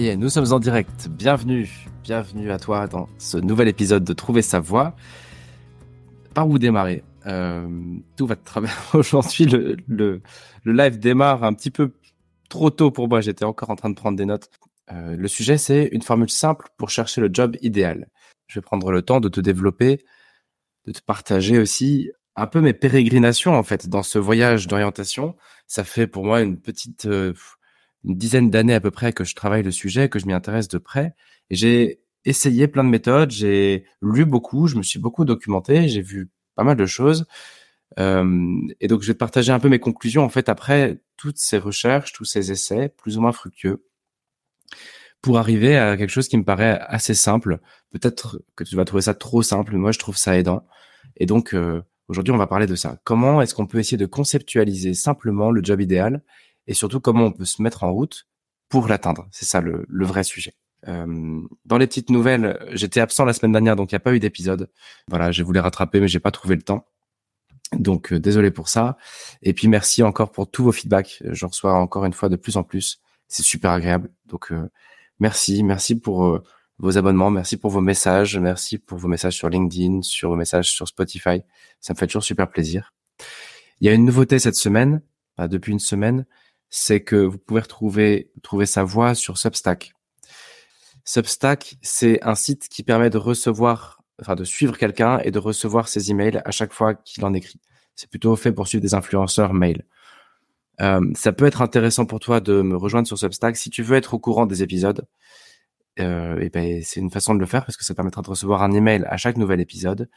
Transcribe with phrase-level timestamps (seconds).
[0.00, 1.08] Nous sommes en direct.
[1.10, 1.68] Bienvenue,
[2.02, 4.96] bienvenue à toi dans ce nouvel épisode de Trouver sa voix.
[6.32, 7.68] Par où démarrer euh,
[8.16, 8.74] Tout va travers.
[8.94, 10.22] Aujourd'hui, le,
[10.64, 11.92] live démarre un petit peu
[12.48, 13.20] trop tôt pour moi.
[13.20, 14.48] J'étais encore en train de prendre des notes.
[14.90, 18.08] Euh, le sujet, c'est une formule simple pour chercher le job idéal.
[18.46, 20.02] Je vais prendre le temps de te développer,
[20.86, 25.36] de te partager aussi un peu mes pérégrinations en fait dans ce voyage d'orientation.
[25.66, 27.34] Ça fait pour moi une petite euh,
[28.04, 30.68] une dizaine d'années à peu près que je travaille le sujet, que je m'y intéresse
[30.68, 31.14] de près.
[31.50, 36.02] Et j'ai essayé plein de méthodes, j'ai lu beaucoup, je me suis beaucoup documenté, j'ai
[36.02, 37.26] vu pas mal de choses.
[37.98, 41.58] Euh, et donc, je vais partager un peu mes conclusions, en fait, après toutes ces
[41.58, 43.84] recherches, tous ces essais, plus ou moins fructueux,
[45.22, 47.58] pour arriver à quelque chose qui me paraît assez simple.
[47.90, 50.66] Peut-être que tu vas trouver ça trop simple, mais moi, je trouve ça aidant.
[51.16, 52.98] Et donc, euh, aujourd'hui, on va parler de ça.
[53.04, 56.22] Comment est-ce qu'on peut essayer de conceptualiser simplement le job idéal
[56.66, 58.26] et surtout comment on peut se mettre en route
[58.70, 59.28] pour l'atteindre.
[59.32, 60.54] C'est ça le, vrai sujet.
[60.88, 64.14] Euh, dans les petites nouvelles, j'étais absent la semaine dernière, donc il n'y a pas
[64.14, 64.70] eu d'épisode.
[65.08, 66.86] Voilà, j'ai voulu rattraper, mais j'ai pas trouvé le temps.
[67.72, 68.96] Donc euh, désolé pour ça.
[69.42, 71.22] Et puis merci encore pour tous vos feedbacks.
[71.24, 73.00] Je reçois encore une fois de plus en plus.
[73.28, 74.10] C'est super agréable.
[74.26, 74.70] Donc euh,
[75.18, 76.40] merci, merci pour
[76.78, 80.70] vos abonnements, merci pour vos messages, merci pour vos messages sur LinkedIn, sur vos messages
[80.70, 81.42] sur Spotify.
[81.80, 82.94] Ça me fait toujours super plaisir.
[83.80, 85.02] Il y a une nouveauté cette semaine,
[85.38, 86.26] depuis une semaine
[86.70, 89.92] c'est que vous pouvez retrouver trouver sa voix sur Substack.
[91.04, 95.88] Substack, c'est un site qui permet de recevoir, enfin de suivre quelqu'un et de recevoir
[95.88, 97.60] ses emails à chaque fois qu'il en écrit.
[97.96, 99.84] C'est plutôt fait pour suivre des influenceurs mail.
[100.80, 103.96] Euh, ça peut être intéressant pour toi de me rejoindre sur Substack si tu veux
[103.96, 105.06] être au courant des épisodes.
[105.98, 108.62] Euh, et ben c'est une façon de le faire parce que ça permettra de recevoir
[108.62, 110.08] un email à chaque nouvel épisode.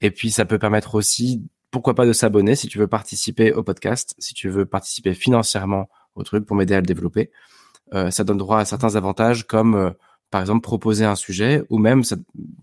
[0.00, 3.62] Et puis ça peut permettre aussi pourquoi pas de s'abonner si tu veux participer au
[3.62, 7.30] podcast, si tu veux participer financièrement au truc pour m'aider à le développer.
[7.94, 9.90] Euh, ça donne droit à certains avantages comme euh,
[10.30, 12.02] par exemple proposer un sujet ou même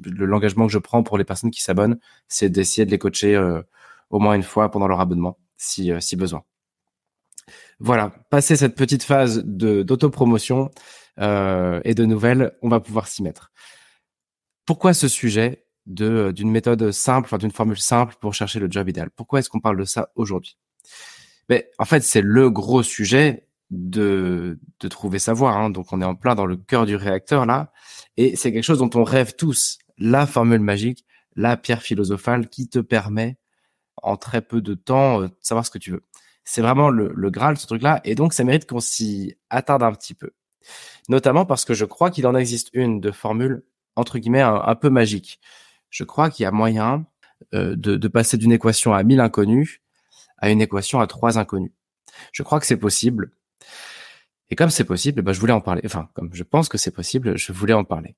[0.03, 3.61] l'engagement que je prends pour les personnes qui s'abonnent, c'est d'essayer de les coacher euh,
[4.09, 6.43] au moins une fois pendant leur abonnement si, si besoin.
[7.79, 10.69] Voilà, passer cette petite phase de d'autopromotion
[11.17, 13.51] et de nouvelles, on va pouvoir s'y mettre.
[14.65, 15.64] Pourquoi ce sujet?
[16.01, 19.09] Euh, d'une méthode simple, enfin d'une formule simple pour chercher le job idéal.
[19.11, 20.57] Pourquoi est-ce qu'on parle de ça aujourd'hui?
[21.49, 24.57] Mais en fait, c'est le gros sujet de
[24.89, 25.51] trouver sa voie.
[25.51, 25.69] Hein.
[25.69, 27.71] Donc, on est en plein dans le cœur du réacteur là,
[28.17, 29.79] et c'est quelque chose dont on rêve tous.
[29.97, 33.37] La formule magique, la pierre philosophale qui te permet
[34.01, 36.03] en très peu de temps euh, de savoir ce que tu veux.
[36.43, 39.91] C'est vraiment le, le Graal ce truc-là, et donc ça mérite qu'on s'y attarde un
[39.93, 40.31] petit peu.
[41.09, 43.63] Notamment parce que je crois qu'il en existe une de formule
[43.95, 45.39] entre guillemets un peu magique
[45.95, 47.05] je crois qu'il y a moyen
[47.53, 49.81] euh, de, passer d'une équation à 1000 inconnus
[50.37, 51.71] à une équation à 3 inconnus.
[52.33, 53.31] Je crois que c'est possible.
[54.49, 55.81] Et comme c'est possible, ben, je voulais en parler.
[55.85, 58.17] Enfin, comme je pense que c'est possible, je voulais en parler.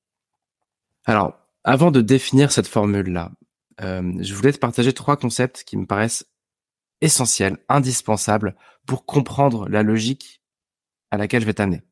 [1.06, 3.32] Alors, avant de définir cette formule-là,
[3.82, 6.26] euh, je voulais te partager trois concepts qui me paraissent
[7.02, 8.56] essentiels, indispensables
[8.88, 10.42] pour comprendre la logique
[11.12, 11.84] à laquelle je vais t'amener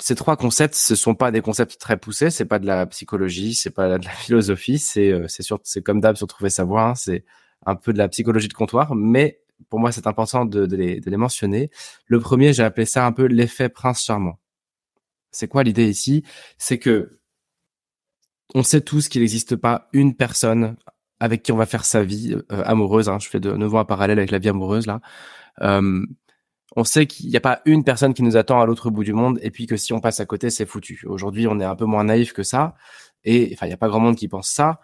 [0.00, 3.54] ces trois concepts, ce sont pas des concepts très poussés, c'est pas de la psychologie,
[3.54, 6.64] c'est pas de la philosophie, c'est euh, c'est sûr, c'est comme d'hab sur trouver sa
[6.64, 7.24] voie, hein, c'est
[7.64, 9.40] un peu de la psychologie de comptoir, mais
[9.70, 11.70] pour moi c'est important de, de, les, de les mentionner.
[12.06, 14.38] Le premier, j'ai appelé ça un peu l'effet prince charmant.
[15.30, 16.24] C'est quoi l'idée ici?
[16.58, 17.18] C'est que
[18.54, 20.76] on sait tous qu'il n'existe pas une personne
[21.20, 23.08] avec qui on va faire sa vie euh, amoureuse.
[23.08, 25.00] Hein, je fais de nouveau un parallèle avec la vie amoureuse là.
[25.62, 26.04] Euh,
[26.74, 29.12] on sait qu'il n'y a pas une personne qui nous attend à l'autre bout du
[29.12, 31.04] monde et puis que si on passe à côté, c'est foutu.
[31.06, 32.74] Aujourd'hui, on est un peu moins naïf que ça.
[33.24, 34.80] Et enfin, il n'y a pas grand monde qui pense ça.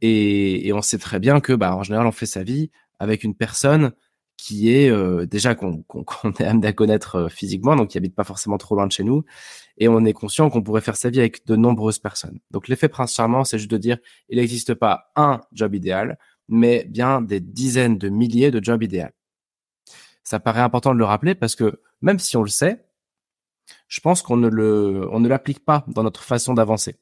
[0.00, 3.34] Et, on sait très bien que, bah, en général, on fait sa vie avec une
[3.34, 3.92] personne
[4.36, 5.84] qui est euh, déjà qu'on
[6.40, 9.24] est à connaître euh, physiquement, donc qui habite pas forcément trop loin de chez nous,
[9.78, 12.40] et on est conscient qu'on pourrait faire sa vie avec de nombreuses personnes.
[12.50, 13.98] Donc l'effet prince charmant, c'est juste de dire,
[14.28, 16.18] il n'existe pas un job idéal,
[16.48, 19.08] mais bien des dizaines de milliers de jobs idéaux
[20.24, 22.84] ça paraît important de le rappeler parce que même si on le sait,
[23.88, 26.98] je pense qu'on ne le, on ne l'applique pas dans notre façon d'avancer.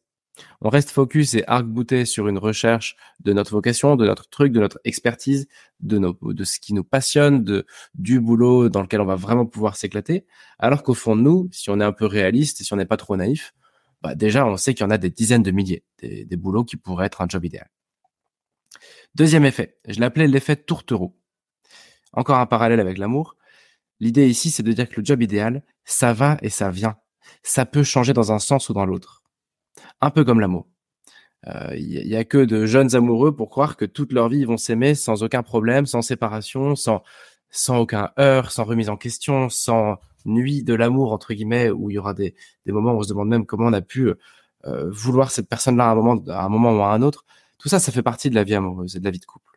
[0.60, 4.60] On reste focus et arc-bouté sur une recherche de notre vocation, de notre truc, de
[4.60, 5.46] notre expertise,
[5.80, 9.46] de, nos, de ce qui nous passionne, de, du boulot dans lequel on va vraiment
[9.46, 10.26] pouvoir s'éclater.
[10.58, 12.86] Alors qu'au fond de nous, si on est un peu réaliste et si on n'est
[12.86, 13.52] pas trop naïf,
[14.00, 16.64] bah déjà, on sait qu'il y en a des dizaines de milliers, des, des boulots
[16.64, 17.69] qui pourraient être un job idéal.
[19.14, 21.14] Deuxième effet, je l'appelais l'effet tourtereau.
[22.12, 23.36] Encore un parallèle avec l'amour.
[24.00, 26.96] L'idée ici, c'est de dire que le job idéal, ça va et ça vient.
[27.42, 29.22] Ça peut changer dans un sens ou dans l'autre.
[30.00, 30.68] Un peu comme l'amour.
[31.46, 34.46] Il euh, y, a que de jeunes amoureux pour croire que toute leur vie ils
[34.46, 37.02] vont s'aimer sans aucun problème, sans séparation, sans
[37.50, 41.94] sans aucun heurt, sans remise en question, sans nuit de l'amour entre guillemets où il
[41.94, 44.12] y aura des, des moments où on se demande même comment on a pu
[44.66, 47.24] euh, vouloir cette personne-là à un moment à un moment ou à un autre.
[47.58, 49.51] Tout ça, ça fait partie de la vie amoureuse et de la vie de couple.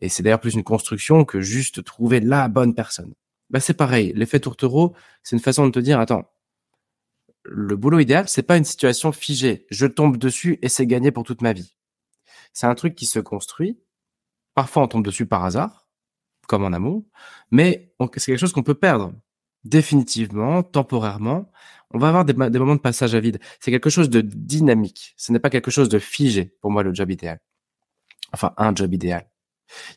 [0.00, 3.14] Et c'est d'ailleurs plus une construction que juste trouver la bonne personne.
[3.50, 4.12] Bah, c'est pareil.
[4.14, 6.30] L'effet tourtereau, c'est une façon de te dire, attends,
[7.44, 9.66] le boulot idéal, c'est pas une situation figée.
[9.70, 11.76] Je tombe dessus et c'est gagné pour toute ma vie.
[12.52, 13.78] C'est un truc qui se construit.
[14.54, 15.88] Parfois, on tombe dessus par hasard,
[16.48, 17.04] comme en amour,
[17.50, 19.12] mais c'est quelque chose qu'on peut perdre
[19.64, 21.50] définitivement, temporairement.
[21.90, 23.38] On va avoir des, des moments de passage à vide.
[23.60, 25.14] C'est quelque chose de dynamique.
[25.16, 27.40] Ce n'est pas quelque chose de figé pour moi le job idéal.
[28.32, 29.28] Enfin, un job idéal.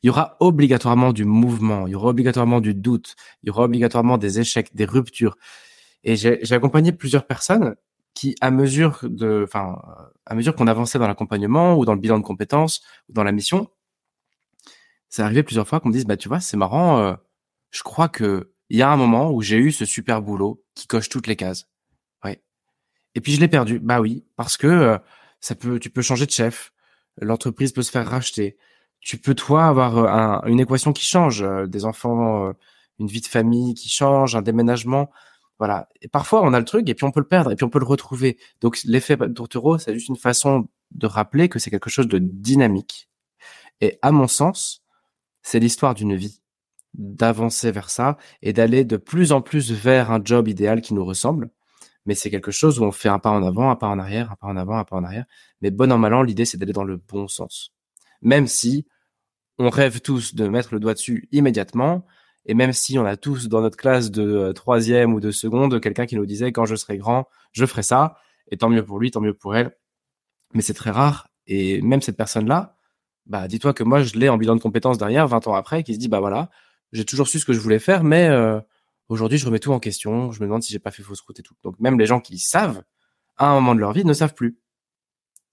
[0.04, 3.64] Il y aura obligatoirement du mouvement, il y aura obligatoirement du doute, il y aura
[3.64, 5.36] obligatoirement des échecs, des ruptures.
[6.04, 7.76] Et j'ai accompagné plusieurs personnes
[8.14, 9.82] qui, à mesure de, enfin,
[10.26, 13.32] à mesure qu'on avançait dans l'accompagnement ou dans le bilan de compétences ou dans la
[13.32, 13.70] mission,
[15.10, 17.14] c'est arrivé plusieurs fois qu'on me dise, bah, tu vois, c'est marrant, euh,
[17.72, 20.88] je crois que il y a un moment où j'ai eu ce super boulot qui
[20.88, 21.68] coche toutes les cases.
[22.24, 22.44] Ouais.
[23.16, 23.80] Et puis je l'ai perdu.
[23.80, 24.98] Bah oui, parce que euh,
[25.42, 26.72] ça peut, tu peux changer de chef,
[27.20, 28.58] l'entreprise peut se faire racheter,
[29.02, 29.98] tu peux toi avoir
[30.46, 32.54] euh, une équation qui change, euh, des enfants, euh,
[33.00, 35.10] une vie de famille qui change, un déménagement.
[35.60, 35.88] Voilà.
[36.02, 37.70] Et parfois, on a le truc et puis on peut le perdre et puis on
[37.70, 38.38] peut le retrouver.
[38.62, 43.10] Donc, l'effet tourtereau, c'est juste une façon de rappeler que c'est quelque chose de dynamique.
[43.82, 44.84] Et à mon sens,
[45.42, 46.42] c'est l'histoire d'une vie,
[46.94, 51.06] d'avancer vers ça et d'aller de plus en plus vers un job idéal qui nous
[51.06, 51.52] ressemble.
[52.06, 54.32] Mais c'est quelque chose où on fait un pas en avant, un pas en arrière,
[54.32, 55.26] un pas en avant, un pas en arrière.
[55.62, 57.74] Mais bon an, mal l'idée, c'est d'aller dans le bon sens
[58.22, 58.86] même si
[59.58, 62.06] on rêve tous de mettre le doigt dessus immédiatement,
[62.46, 65.82] et même si on a tous dans notre classe de euh, troisième ou de seconde
[65.82, 68.18] quelqu'un qui nous disait quand je serai grand, je ferai ça,
[68.50, 69.76] et tant mieux pour lui, tant mieux pour elle.
[70.54, 72.78] Mais c'est très rare, et même cette personne-là,
[73.26, 75.94] bah dis-toi que moi je l'ai en bilan de compétences derrière, 20 ans après, qui
[75.94, 76.50] se dit bah voilà,
[76.92, 78.60] j'ai toujours su ce que je voulais faire, mais euh,
[79.10, 81.40] aujourd'hui je remets tout en question, je me demande si j'ai pas fait fausse route
[81.40, 81.56] et tout.
[81.64, 82.84] Donc même les gens qui savent,
[83.38, 84.60] à un moment de leur vie, ne savent plus.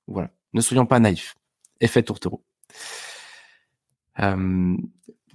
[0.06, 1.34] Voilà, ne soyons pas naïfs.
[1.80, 2.44] Effet tourtereau.
[4.20, 4.76] Euh,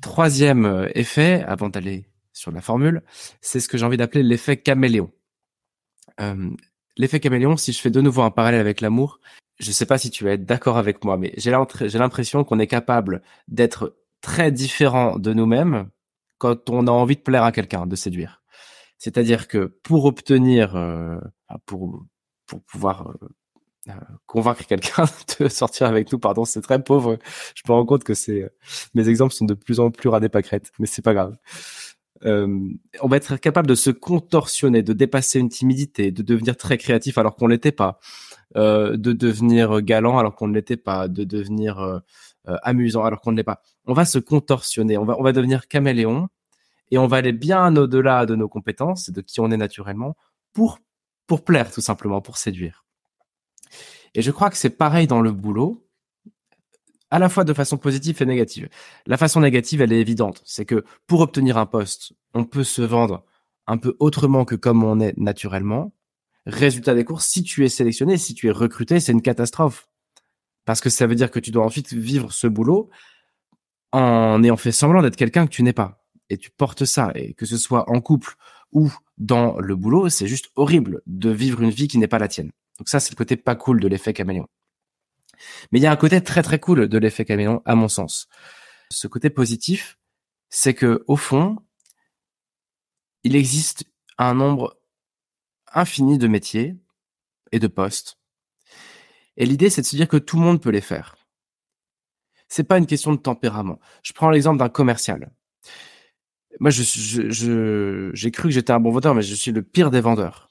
[0.02, 3.04] troisième euh, effet, avant d'aller sur la formule,
[3.42, 5.12] c'est ce que j'ai envie d'appeler l'effet caméléon.
[6.20, 6.50] Euh,
[6.98, 9.20] l'effet caméléon, si je fais de nouveau un parallèle avec l'amour,
[9.60, 12.60] je ne sais pas si tu vas être d'accord avec moi, mais j'ai l'impression qu'on
[12.60, 15.90] est capable d'être très différent de nous-mêmes
[16.38, 18.42] quand on a envie de plaire à quelqu'un, de séduire.
[18.98, 20.76] C'est-à-dire que pour obtenir,
[21.66, 22.04] pour,
[22.68, 23.14] pouvoir
[24.26, 25.06] convaincre quelqu'un
[25.40, 27.18] de sortir avec nous, pardon, c'est très pauvre.
[27.56, 28.52] Je me rends compte que c'est
[28.94, 31.36] mes exemples sont de plus en plus radés pâquerettes, mais c'est pas grave.
[32.26, 32.70] Euh,
[33.02, 37.18] on va être capable de se contorsionner, de dépasser une timidité, de devenir très créatif
[37.18, 38.00] alors qu'on l'était pas,
[38.56, 42.00] euh, de devenir galant alors qu'on ne l'était pas, de devenir euh,
[42.48, 43.62] euh amusant alors qu'on ne l'est pas.
[43.86, 46.30] On va se contorsionner, on va, on va devenir caméléon
[46.92, 50.16] et on va aller bien au-delà de nos compétences et de qui on est naturellement
[50.54, 50.80] pour
[51.28, 52.86] pour plaire tout simplement, pour séduire.
[54.14, 55.88] Et je crois que c'est pareil dans le boulot,
[57.12, 58.70] à la fois de façon positive et négative.
[59.06, 60.42] La façon négative, elle est évidente.
[60.46, 63.26] C'est que pour obtenir un poste, on peut se vendre
[63.68, 65.94] un peu autrement que comme on est naturellement.
[66.46, 69.88] Résultat des courses, si tu es sélectionné, si tu es recruté, c'est une catastrophe.
[70.66, 72.90] Parce que ça veut dire que tu dois ensuite vivre ce boulot
[73.92, 76.04] en ayant fait semblant d'être quelqu'un que tu n'es pas.
[76.30, 77.12] Et tu portes ça.
[77.16, 78.36] Et que ce soit en couple
[78.72, 82.30] ou dans le boulot, c'est juste horrible de vivre une vie qui n'est pas la
[82.30, 82.52] tienne.
[82.82, 84.48] Donc ça, c'est le côté pas cool de l'effet caméléon.
[85.72, 88.28] Mais il y a un côté très très cool de l'effet caméléon, à mon sens.
[88.90, 90.00] Ce côté positif,
[90.50, 91.58] c'est que au fond,
[93.22, 93.84] il existe
[94.18, 94.80] un nombre
[95.72, 96.76] infini de métiers
[97.52, 98.18] et de postes.
[99.38, 101.18] Et l'idée, c'est de se dire que tout le monde peut les faire.
[102.48, 103.80] C'est pas une question de tempérament.
[104.02, 105.32] Je prends l'exemple d'un commercial.
[106.60, 110.02] Moi, je, j'ai cru que j'étais un bon vendeur, mais je suis le pire des
[110.02, 110.51] vendeurs.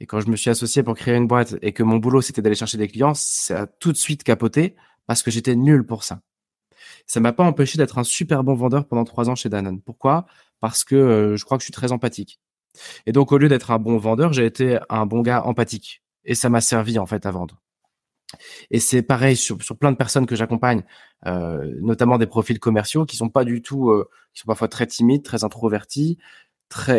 [0.00, 2.42] Et quand je me suis associé pour créer une boîte et que mon boulot c'était
[2.42, 4.74] d'aller chercher des clients, ça a tout de suite capoté
[5.06, 6.20] parce que j'étais nul pour ça.
[7.06, 9.80] Ça m'a pas empêché d'être un super bon vendeur pendant trois ans chez Danone.
[9.80, 10.26] Pourquoi?
[10.60, 12.40] Parce que euh, je crois que je suis très empathique.
[13.06, 16.02] Et donc au lieu d'être un bon vendeur, j'ai été un bon gars empathique.
[16.24, 17.60] et ça m'a servi en fait à vendre.
[18.70, 20.82] Et c'est pareil sur, sur plein de personnes que j'accompagne,
[21.26, 24.86] euh, notamment des profils commerciaux qui sont pas du tout, euh, qui sont parfois très
[24.86, 26.18] timides, très introvertis,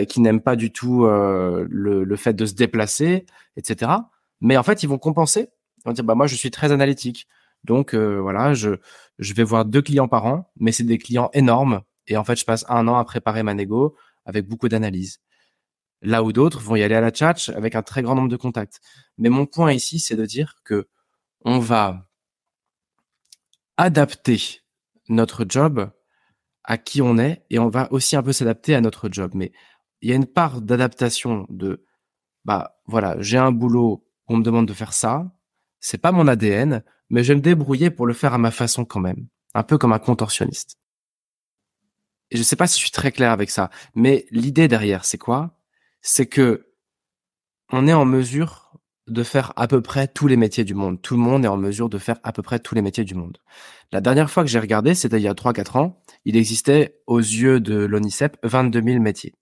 [0.08, 3.26] qui n'aiment pas du tout euh, le, le, fait de se déplacer,
[3.58, 3.92] etc.
[4.42, 5.50] Mais en fait, ils vont compenser.
[5.78, 7.28] Ils vont dire, bah moi, je suis très analytique,
[7.64, 8.78] donc euh, voilà, je
[9.20, 11.82] je vais voir deux clients par an, mais c'est des clients énormes.
[12.08, 13.96] Et en fait, je passe un an à préparer ma négo
[14.26, 15.20] avec beaucoup d'analyse.
[16.02, 18.36] Là où d'autres vont y aller à la tchatch avec un très grand nombre de
[18.36, 18.80] contacts.
[19.18, 20.88] Mais mon point ici, c'est de dire que
[21.44, 22.08] on va
[23.78, 24.62] adapter
[25.10, 25.92] notre job
[26.66, 29.32] à qui on est et on va aussi un peu s'adapter à notre job.
[29.34, 29.52] Mais
[30.02, 31.86] il y a une part d'adaptation de,
[32.44, 35.32] bah voilà, j'ai un boulot, on me demande de faire ça,
[35.80, 38.86] c'est pas mon ADN, mais je vais me débrouiller pour le faire à ma façon
[38.86, 40.78] quand même, un peu comme un contorsionniste.
[42.32, 45.18] Et je sais pas si je suis très clair avec ça, mais l'idée derrière, c'est
[45.18, 45.58] quoi?
[46.02, 46.72] C'est que
[47.72, 48.66] on est en mesure
[49.08, 51.02] de faire à peu près tous les métiers du monde.
[51.02, 53.14] Tout le monde est en mesure de faire à peu près tous les métiers du
[53.14, 53.38] monde.
[53.92, 57.20] La dernière fois que j'ai regardé, c'était il y a 3-4 ans, il existait aux
[57.20, 59.34] yeux de l'ONICEP 22 000 métiers.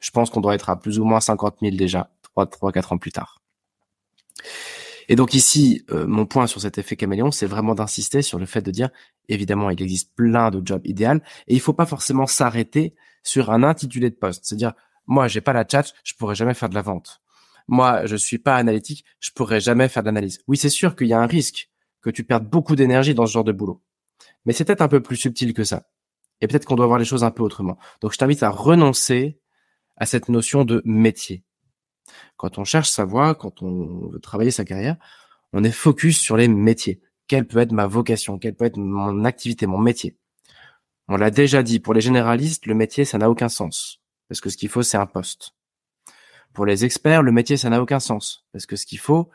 [0.00, 3.12] Je pense qu'on doit être à plus ou moins 50 000 déjà, 3-4 ans plus
[3.12, 3.40] tard.
[5.08, 8.46] Et donc ici, euh, mon point sur cet effet caméléon, c'est vraiment d'insister sur le
[8.46, 8.90] fait de dire,
[9.28, 13.62] évidemment, il existe plein de jobs idéaux et il faut pas forcément s'arrêter sur un
[13.62, 14.44] intitulé de poste.
[14.44, 14.72] C'est-à-dire,
[15.06, 17.22] moi, j'ai pas la chat, je pourrais jamais faire de la vente
[17.68, 20.40] moi, je suis pas analytique, je pourrais jamais faire d'analyse.
[20.46, 21.70] Oui, c'est sûr qu'il y a un risque
[22.02, 23.82] que tu perdes beaucoup d'énergie dans ce genre de boulot.
[24.44, 25.88] Mais c'est peut-être un peu plus subtil que ça.
[26.40, 27.78] Et peut-être qu'on doit voir les choses un peu autrement.
[28.00, 29.38] Donc, je t'invite à renoncer
[29.96, 31.44] à cette notion de métier.
[32.36, 34.96] Quand on cherche sa voie, quand on veut travailler sa carrière,
[35.52, 37.00] on est focus sur les métiers.
[37.26, 38.38] Quelle peut être ma vocation?
[38.38, 40.16] Quelle peut être mon activité, mon métier?
[41.08, 44.00] On l'a déjà dit, pour les généralistes, le métier, ça n'a aucun sens.
[44.28, 45.54] Parce que ce qu'il faut, c'est un poste.
[46.52, 48.44] Pour les experts, le métier, ça n'a aucun sens.
[48.52, 49.30] Parce que ce qu'il faut,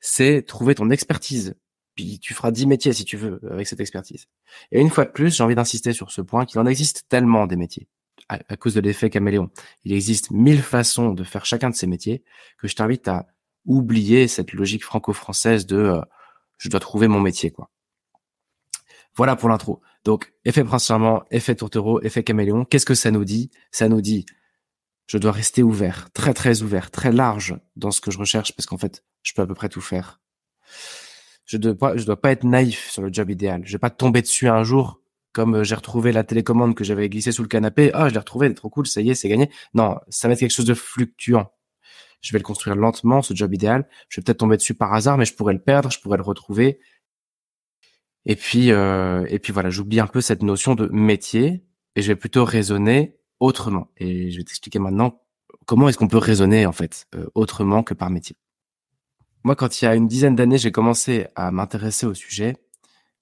[0.00, 1.56] c'est trouver ton expertise.
[1.94, 4.26] Puis tu feras 10 métiers si tu veux avec cette expertise.
[4.72, 7.46] Et une fois de plus, j'ai envie d'insister sur ce point qu'il en existe tellement
[7.46, 7.88] des métiers
[8.28, 9.50] à, cause de l'effet caméléon.
[9.84, 12.24] Il existe mille façons de faire chacun de ces métiers
[12.58, 13.26] que je t'invite à
[13.64, 16.00] oublier cette logique franco-française de euh,
[16.58, 17.70] je dois trouver mon métier quoi.
[19.16, 19.80] Voilà pour l'intro.
[20.04, 22.64] Donc effet principalement, effet tourtereau, effet caméléon.
[22.64, 23.50] Qu'est-ce que ça nous dit?
[23.70, 24.26] Ça nous dit
[25.06, 28.66] je dois rester ouvert, très très ouvert, très large dans ce que je recherche parce
[28.66, 30.20] qu'en fait, je peux à peu près tout faire.
[31.46, 33.62] Je dois pas, dois pas être naïf sur le job idéal.
[33.64, 35.00] Je vais pas tomber dessus un jour
[35.34, 37.90] comme euh, j'ai retrouvé la télécommande que j'avais glissée sous le canapé.
[37.92, 39.50] Ah, je l'ai retrouvé, elle trop cool, ça y est, c'est gagné.
[39.74, 41.52] Non, ça va être quelque chose de fluctuant.
[42.22, 43.86] Je vais le construire lentement, ce job idéal.
[44.08, 46.22] Je vais peut-être tomber dessus par hasard, mais je pourrais le perdre, je pourrais le
[46.22, 46.78] retrouver.
[48.24, 51.64] Et puis, euh, et puis voilà, j'oublie un peu cette notion de métier
[51.96, 53.90] et je vais plutôt raisonner autrement.
[53.98, 55.20] Et je vais t'expliquer maintenant
[55.66, 58.36] comment est-ce qu'on peut raisonner en fait euh, autrement que par métier.
[59.44, 62.56] Moi, quand il y a une dizaine d'années, j'ai commencé à m'intéresser au sujet.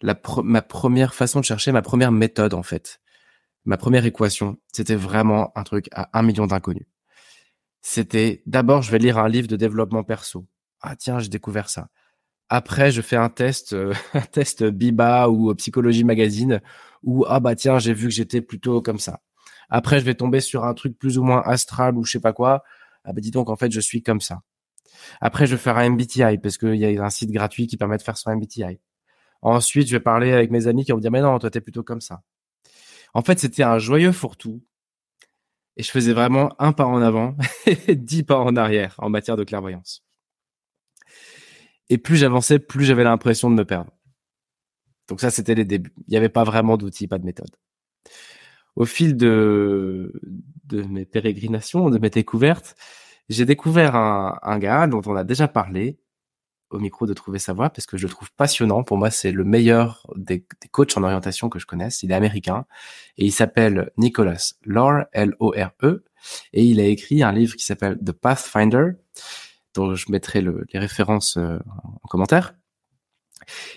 [0.02, 3.00] Ma première façon de chercher, ma première méthode en fait,
[3.64, 6.86] ma première équation, c'était vraiment un truc à un million d'inconnus.
[7.82, 10.46] C'était d'abord, je vais lire un livre de développement perso.
[10.80, 11.88] Ah tiens, j'ai découvert ça.
[12.48, 16.60] Après, je fais un test, euh, un test Biba ou Psychologie Magazine,
[17.02, 19.20] où ah bah tiens, j'ai vu que j'étais plutôt comme ça.
[19.70, 22.32] Après, je vais tomber sur un truc plus ou moins astral ou je sais pas
[22.32, 22.62] quoi.
[23.04, 24.42] Ah bah dis donc, en fait, je suis comme ça.
[25.20, 27.96] Après, je vais faire un MBTI parce qu'il y a un site gratuit qui permet
[27.96, 28.80] de faire son MBTI.
[29.42, 31.60] Ensuite, je vais parler avec mes amis qui vont me dire, mais non, toi, t'es
[31.60, 32.22] plutôt comme ça.
[33.14, 34.62] En fait, c'était un joyeux fourre-tout.
[35.76, 39.36] Et je faisais vraiment un pas en avant et dix pas en arrière en matière
[39.36, 40.04] de clairvoyance.
[41.88, 43.90] Et plus j'avançais, plus j'avais l'impression de me perdre.
[45.08, 45.94] Donc ça, c'était les débuts.
[46.06, 47.50] Il n'y avait pas vraiment d'outils, pas de méthode
[48.76, 50.12] au fil de,
[50.64, 52.74] de mes pérégrinations, de mes découvertes,
[53.28, 55.98] j'ai découvert un, gars dont on a déjà parlé
[56.70, 58.82] au micro de Trouver sa voix parce que je le trouve passionnant.
[58.82, 62.02] Pour moi, c'est le meilleur des, des, coachs en orientation que je connaisse.
[62.02, 62.64] Il est américain
[63.18, 66.04] et il s'appelle Nicholas Lore, L-O-R-E,
[66.52, 68.92] et il a écrit un livre qui s'appelle The Pathfinder,
[69.74, 71.58] dont je mettrai le, les références euh,
[72.02, 72.54] en commentaire.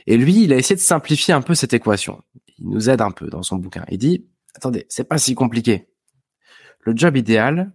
[0.08, 2.22] Et lui, il a essayé de simplifier un peu cette équation.
[2.60, 3.86] Il nous aide un peu dans son bouquin.
[3.90, 5.90] Il dit, attendez, c'est pas si compliqué.
[6.82, 7.74] Le job idéal,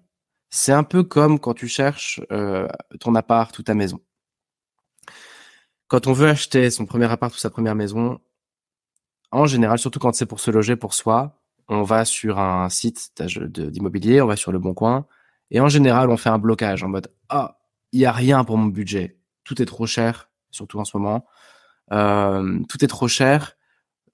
[0.50, 4.00] c'est un peu comme quand tu cherches euh, ton appart ou ta maison.
[5.86, 8.20] Quand on veut acheter son premier appart ou sa première maison,
[9.32, 13.12] en général, surtout quand c'est pour se loger pour soi, on va sur un site
[13.20, 15.06] d'immobilier, on va sur le bon coin,
[15.52, 17.60] et en général, on fait un blocage en mode ah,
[17.92, 21.26] il y a rien pour mon budget, tout est trop cher, surtout en ce moment,
[21.92, 23.56] euh, tout est trop cher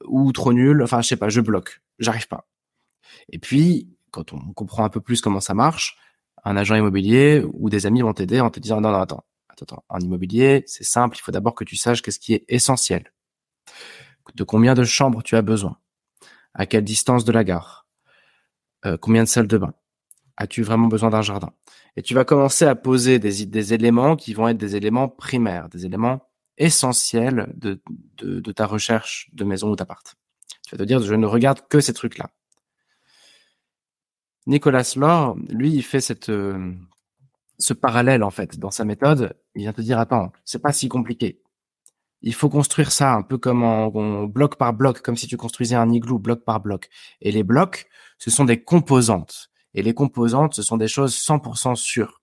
[0.05, 2.47] ou trop nul, enfin je sais pas, je bloque, j'arrive pas.
[3.31, 5.99] Et puis, quand on comprend un peu plus comment ça marche,
[6.47, 9.85] un agent immobilier ou des amis vont t'aider en te disant non, non, attends, attends,
[9.89, 13.13] en immobilier, c'est simple, il faut d'abord que tu saches qu'est-ce qui est essentiel.
[14.35, 15.77] De combien de chambres tu as besoin?
[16.55, 17.87] À quelle distance de la gare?
[18.85, 19.75] Euh, Combien de salles de bain?
[20.37, 21.51] As-tu vraiment besoin d'un jardin?
[21.97, 25.69] Et tu vas commencer à poser des, des éléments qui vont être des éléments primaires,
[25.69, 27.83] des éléments essentiels de,
[28.19, 30.15] de, de ta recherche de maison ou d'appart.
[30.69, 32.31] Tu vas te dire, je ne regarde que ces trucs-là.
[34.47, 36.73] Nicolas Laure, lui, il fait cette, euh,
[37.59, 39.37] ce parallèle en fait dans sa méthode.
[39.55, 41.41] Il vient te dire attends, c'est pas si compliqué.
[42.23, 45.75] Il faut construire ça un peu comme en, bloc par bloc, comme si tu construisais
[45.77, 46.89] un igloo bloc par bloc.
[47.21, 47.87] Et les blocs,
[48.19, 49.51] ce sont des composantes.
[49.75, 52.23] Et les composantes, ce sont des choses 100% sûres.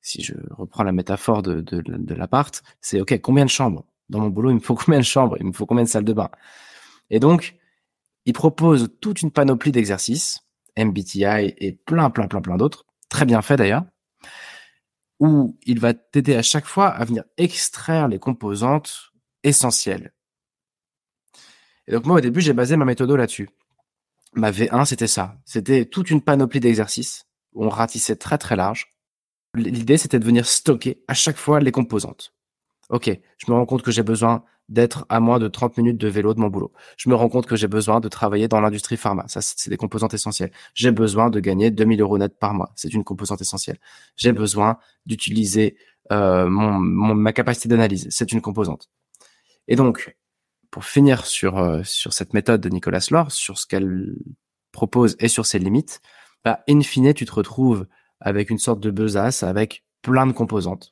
[0.00, 3.86] Si je reprends la métaphore de, de, de l'appart, c'est OK, combien de chambres?
[4.10, 5.36] Dans mon boulot, il me faut combien de chambres?
[5.40, 6.30] Il me faut combien de salles de bain?
[7.10, 7.56] Et donc,
[8.26, 10.40] il propose toute une panoplie d'exercices,
[10.78, 13.84] MBTI et plein, plein, plein, plein d'autres, très bien fait d'ailleurs,
[15.20, 19.12] où il va t'aider à chaque fois à venir extraire les composantes
[19.42, 20.12] essentielles.
[21.86, 23.48] Et donc moi au début j'ai basé ma méthode là-dessus.
[24.32, 28.90] Ma V1 c'était ça, c'était toute une panoplie d'exercices où on ratissait très très large.
[29.54, 32.34] L'idée c'était de venir stocker à chaque fois les composantes.
[32.90, 36.08] Ok, je me rends compte que j'ai besoin d'être à moins de 30 minutes de
[36.08, 36.72] vélo de mon boulot.
[36.96, 39.24] Je me rends compte que j'ai besoin de travailler dans l'industrie pharma.
[39.28, 40.52] Ça, c'est des composantes essentielles.
[40.74, 42.72] J'ai besoin de gagner 2000 euros net par mois.
[42.74, 43.78] C'est une composante essentielle.
[44.16, 45.76] J'ai besoin d'utiliser
[46.12, 48.06] euh, mon, ma capacité d'analyse.
[48.10, 48.90] C'est une composante.
[49.68, 50.16] Et donc,
[50.70, 54.14] pour finir sur, euh, sur cette méthode de Nicolas Lore, sur ce qu'elle
[54.72, 56.00] propose et sur ses limites,
[56.44, 57.86] bah, in fine, tu te retrouves
[58.20, 60.90] avec une sorte de besace avec plein de composantes.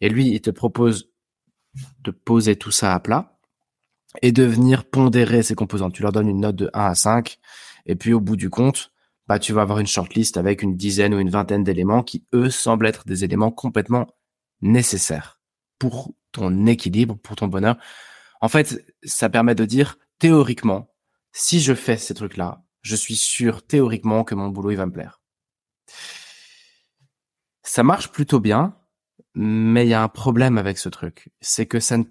[0.00, 1.11] Et lui, il te propose
[2.00, 3.38] de poser tout ça à plat
[4.20, 5.94] et de venir pondérer ces composantes.
[5.94, 7.38] Tu leur donnes une note de 1 à 5
[7.86, 8.92] et puis au bout du compte,
[9.26, 12.50] bah, tu vas avoir une shortlist avec une dizaine ou une vingtaine d'éléments qui, eux,
[12.50, 14.08] semblent être des éléments complètement
[14.60, 15.40] nécessaires
[15.78, 17.76] pour ton équilibre, pour ton bonheur.
[18.40, 20.92] En fait, ça permet de dire, théoriquement,
[21.32, 24.92] si je fais ces trucs-là, je suis sûr théoriquement que mon boulot, il va me
[24.92, 25.20] plaire.
[27.62, 28.76] Ça marche plutôt bien,
[29.34, 31.30] mais il y a un problème avec ce truc.
[31.40, 32.04] C'est que ça ne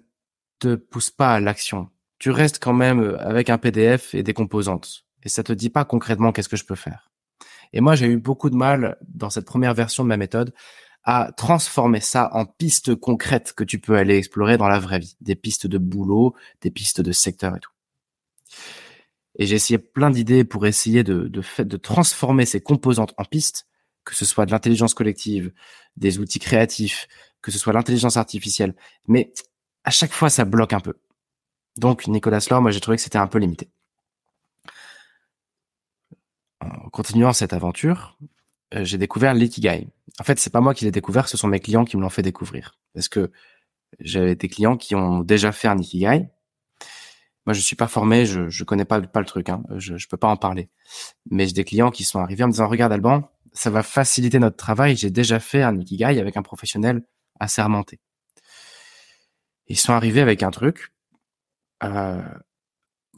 [0.58, 1.88] te pousse pas à l'action.
[2.18, 5.04] Tu restes quand même euh, avec un PDF et des composantes.
[5.22, 7.10] Et ça te dit pas concrètement qu'est-ce que je peux faire.
[7.72, 10.52] Et moi, j'ai eu beaucoup de mal dans cette première version de ma méthode
[11.04, 15.16] à transformer ça en pistes concrètes que tu peux aller explorer dans la vraie vie.
[15.20, 17.72] Des pistes de boulot, des pistes de secteur et tout.
[19.36, 23.66] Et j'ai essayé plein d'idées pour essayer de, de, de transformer ces composantes en pistes
[24.04, 25.52] que ce soit de l'intelligence collective,
[25.96, 27.06] des outils créatifs,
[27.40, 28.74] que ce soit l'intelligence artificielle.
[29.08, 29.32] Mais
[29.84, 30.94] à chaque fois, ça bloque un peu.
[31.76, 33.68] Donc, Nicolas Laure, moi, j'ai trouvé que c'était un peu limité.
[36.60, 38.18] En continuant cette aventure,
[38.74, 39.88] euh, j'ai découvert l'ikigai.
[40.20, 42.10] En fait, c'est pas moi qui l'ai découvert, ce sont mes clients qui me l'ont
[42.10, 42.78] fait découvrir.
[42.94, 43.32] Parce que
[44.00, 46.28] j'avais des clients qui ont déjà fait un ikigai.
[47.46, 49.64] Moi, je suis pas formé, je, je connais pas, pas le truc, hein.
[49.76, 50.68] je, je peux pas en parler.
[51.28, 54.38] Mais j'ai des clients qui sont arrivés en me disant, regarde Alban, ça va faciliter
[54.38, 54.96] notre travail.
[54.96, 57.02] J'ai déjà fait un Ikigai avec un professionnel
[57.40, 58.00] assermenté.
[59.66, 60.92] Ils sont arrivés avec un truc
[61.82, 62.22] euh,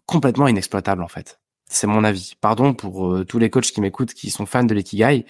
[0.06, 1.40] complètement inexploitable en fait.
[1.68, 2.34] C'est mon avis.
[2.40, 5.26] Pardon pour euh, tous les coachs qui m'écoutent qui sont fans de l'ikigai.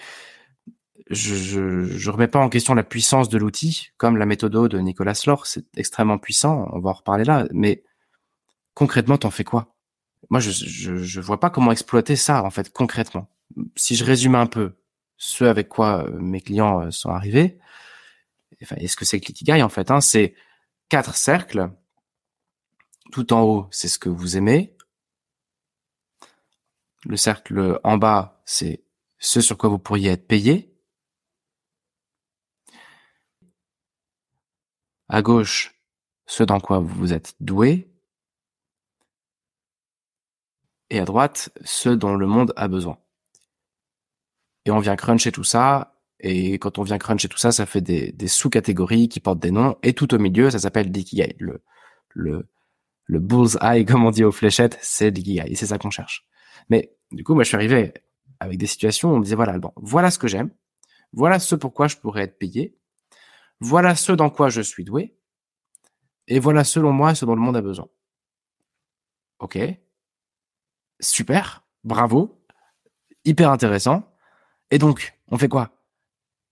[1.09, 4.79] Je, je, je remets pas en question la puissance de l'outil, comme la méthode de
[4.79, 7.83] Nicolas Lore, c'est extrêmement puissant, on va en reparler là, mais
[8.73, 9.75] concrètement, t'en fais quoi?
[10.31, 13.29] Moi, je, je, je vois pas comment exploiter ça, en fait, concrètement.
[13.75, 14.73] Si je résume un peu,
[15.17, 17.59] ce avec quoi euh, mes clients euh, sont arrivés.
[18.61, 20.35] Enfin, est-ce que c'est que l'ikigai en fait hein C'est
[20.89, 21.71] quatre cercles.
[23.11, 24.75] Tout en haut, c'est ce que vous aimez.
[27.05, 28.83] Le cercle en bas, c'est
[29.19, 30.73] ce sur quoi vous pourriez être payé.
[35.07, 35.75] À gauche,
[36.25, 37.91] ce dans quoi vous êtes doué.
[40.89, 42.97] Et à droite, ce dont le monde a besoin
[44.65, 45.95] et on vient cruncher tout ça.
[46.19, 49.77] Et quand on vient cruncher tout ça, ça fait des, sous-catégories qui portent des noms.
[49.83, 51.35] Et tout au milieu, ça s'appelle l'ikigai.
[51.39, 51.63] Le,
[52.09, 52.47] le,
[53.05, 55.45] le bullseye, comme on dit aux fléchettes, c'est l'ikigai.
[55.47, 56.25] Et c'est ça qu'on cherche.
[56.69, 57.93] Mais du coup, moi, je suis arrivé
[58.39, 60.49] avec des situations où on me disait, voilà, bon, voilà ce que j'aime.
[61.13, 62.77] Voilà ce pourquoi je pourrais être payé.
[63.59, 65.15] Voilà ce dans quoi je suis doué.
[66.27, 67.87] Et voilà, selon moi, ce dont le monde a besoin.
[69.39, 69.59] Ok.
[70.99, 71.63] Super.
[71.83, 72.41] Bravo.
[73.25, 74.14] Hyper intéressant.
[74.71, 75.71] Et donc, on fait quoi?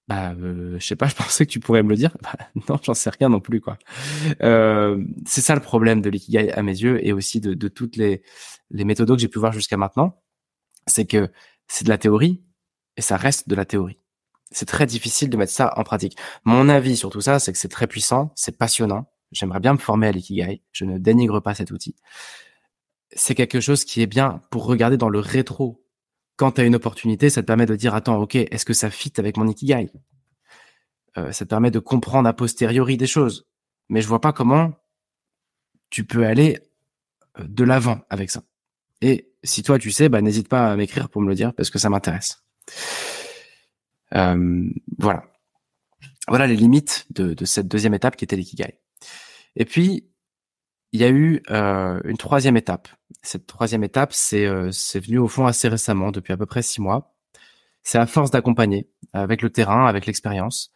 [0.08, 2.15] Bah, euh, je sais pas, je pensais que tu pourrais me le dire.
[2.21, 2.34] Bah,
[2.69, 3.78] non, j'en sais rien non plus, quoi.
[4.41, 8.21] Euh, c'est ça le problème de l'ikigai à mes yeux et aussi de, toutes les,
[8.71, 10.21] les méthodes que j'ai pu voir jusqu'à maintenant.
[10.88, 11.32] C'est que
[11.67, 12.43] c'est de la théorie
[12.97, 13.99] et ça reste de la théorie.
[14.52, 16.17] C'est très difficile de mettre ça en pratique.
[16.43, 19.10] Mon avis sur tout ça, c'est que c'est très puissant, c'est passionnant.
[19.32, 20.62] J'aimerais bien me former à l'ikigai.
[20.71, 21.95] Je ne dénigre pas cet outil.
[23.15, 25.83] C'est quelque chose qui est bien pour regarder dans le rétro.
[26.36, 28.89] Quand tu as une opportunité, ça te permet de dire, attends, ok, est-ce que ça
[28.89, 29.89] fit avec mon ikigai?
[31.17, 33.48] Euh, Ça te permet de comprendre a posteriori des choses.
[33.89, 34.74] Mais je vois pas comment
[35.89, 36.60] tu peux aller
[37.39, 38.43] euh, de l'avant avec ça.
[39.02, 41.69] Et si toi tu sais, bah, n'hésite pas à m'écrire pour me le dire parce
[41.69, 42.43] que ça m'intéresse.
[44.15, 45.26] Euh, voilà.
[46.28, 48.80] Voilà les limites de, de, cette deuxième étape qui était l'ikigai.
[49.56, 50.08] Et puis,
[50.93, 52.88] il y a eu euh, une troisième étape.
[53.23, 56.82] Cette troisième étape, c'est euh, venu au fond assez récemment, depuis à peu près six
[56.82, 57.15] mois.
[57.82, 60.71] C'est à force d'accompagner avec le terrain, avec l'expérience.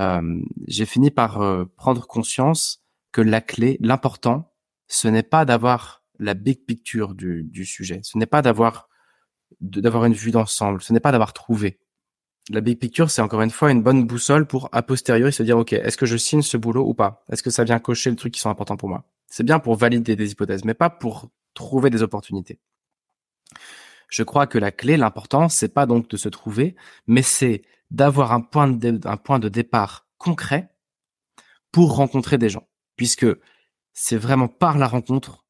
[0.00, 4.52] Euh, J'ai fini par euh, prendre conscience que la clé, l'important,
[4.88, 8.00] ce n'est pas d'avoir la big picture du, du sujet.
[8.02, 8.88] Ce n'est pas d'avoir
[9.60, 10.82] d'avoir une vue d'ensemble.
[10.82, 11.78] Ce n'est pas d'avoir trouvé
[12.50, 15.56] la big picture, c'est encore une fois une bonne boussole pour a posteriori se dire,
[15.56, 17.24] OK, est-ce que je signe ce boulot ou pas?
[17.30, 19.04] Est-ce que ça vient cocher les trucs qui sont importants pour moi?
[19.36, 22.60] C'est bien pour valider des hypothèses, mais pas pour trouver des opportunités.
[24.08, 26.76] Je crois que la clé, l'important, c'est pas donc de se trouver,
[27.08, 30.70] mais c'est d'avoir un point de, départ concret
[31.72, 33.26] pour rencontrer des gens, puisque
[33.92, 35.44] c'est vraiment par la rencontre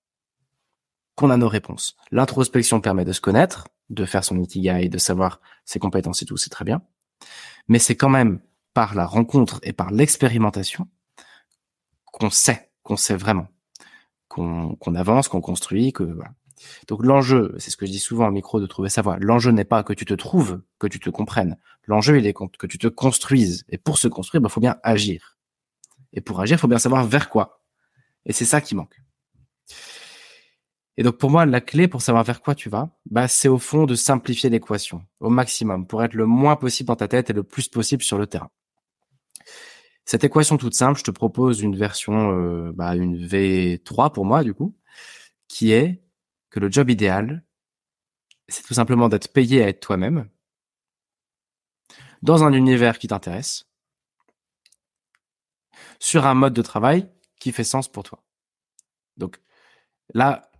[1.14, 1.94] qu'on a nos réponses.
[2.10, 6.38] L'introspection permet de se connaître, de faire son ikigai, de savoir ses compétences et tout,
[6.38, 6.80] c'est très bien.
[7.68, 8.40] Mais c'est quand même
[8.72, 10.88] par la rencontre et par l'expérimentation
[12.06, 13.48] qu'on sait, qu'on sait vraiment,
[14.34, 16.32] qu'on avance, qu'on construit, que voilà.
[16.88, 19.16] Donc l'enjeu, c'est ce que je dis souvent en micro de trouver sa voie.
[19.20, 21.56] L'enjeu n'est pas que tu te trouves, que tu te comprennes.
[21.86, 23.64] L'enjeu, il est que tu te construises.
[23.68, 25.36] Et pour se construire, il bah, faut bien agir.
[26.12, 27.62] Et pour agir, il faut bien savoir vers quoi.
[28.24, 29.00] Et c'est ça qui manque.
[30.96, 33.58] Et donc pour moi, la clé pour savoir vers quoi tu vas, bah, c'est au
[33.58, 37.32] fond de simplifier l'équation au maximum pour être le moins possible dans ta tête et
[37.32, 38.50] le plus possible sur le terrain.
[40.04, 44.44] Cette équation toute simple, je te propose une version, euh, bah, une V3 pour moi
[44.44, 44.76] du coup,
[45.48, 46.02] qui est
[46.50, 47.44] que le job idéal,
[48.48, 50.28] c'est tout simplement d'être payé à être toi-même
[52.22, 53.68] dans un univers qui t'intéresse,
[55.98, 58.22] sur un mode de travail qui fait sens pour toi.
[59.18, 59.40] Donc
[60.14, 60.50] là,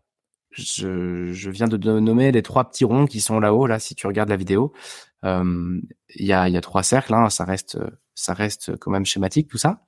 [0.50, 3.66] je, viens de nommer les trois petits ronds qui sont là-haut.
[3.66, 4.72] Là, si tu regardes la vidéo,
[5.24, 5.80] euh,
[6.14, 7.14] il y, a, trois cercles.
[7.14, 7.78] Hein, ça reste,
[8.14, 9.84] ça reste quand même schématique tout ça.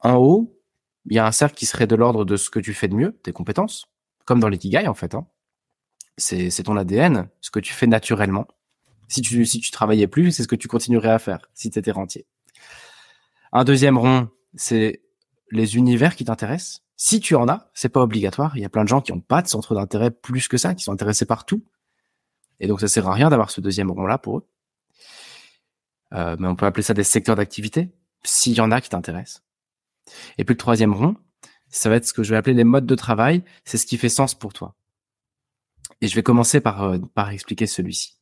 [0.00, 0.58] En haut,
[1.06, 2.94] il y a un cercle qui serait de l'ordre de ce que tu fais de
[2.94, 3.86] mieux, tes compétences,
[4.24, 5.14] comme dans l'ikigai en fait.
[5.14, 5.26] Hein.
[6.18, 8.46] C'est, ton ADN, ce que tu fais naturellement.
[9.08, 11.78] Si tu, si tu travaillais plus, c'est ce que tu continuerais à faire si tu
[11.78, 12.26] étais rentier.
[13.52, 15.02] Un deuxième rond, c'est
[15.50, 16.82] les univers qui t'intéressent.
[16.96, 18.56] Si tu en as, c'est pas obligatoire.
[18.56, 20.74] Il y a plein de gens qui n'ont pas de centre d'intérêt plus que ça,
[20.74, 21.64] qui sont intéressés par tout.
[22.60, 24.46] Et donc, ça sert à rien d'avoir ce deuxième rond-là pour eux.
[26.12, 27.90] Euh, mais on peut appeler ça des secteurs d'activité,
[28.22, 29.42] s'il y en a qui t'intéressent.
[30.38, 31.16] Et puis le troisième rond,
[31.68, 33.42] ça va être ce que je vais appeler les modes de travail.
[33.64, 34.76] C'est ce qui fait sens pour toi.
[36.00, 38.18] Et je vais commencer par, euh, par expliquer celui-ci.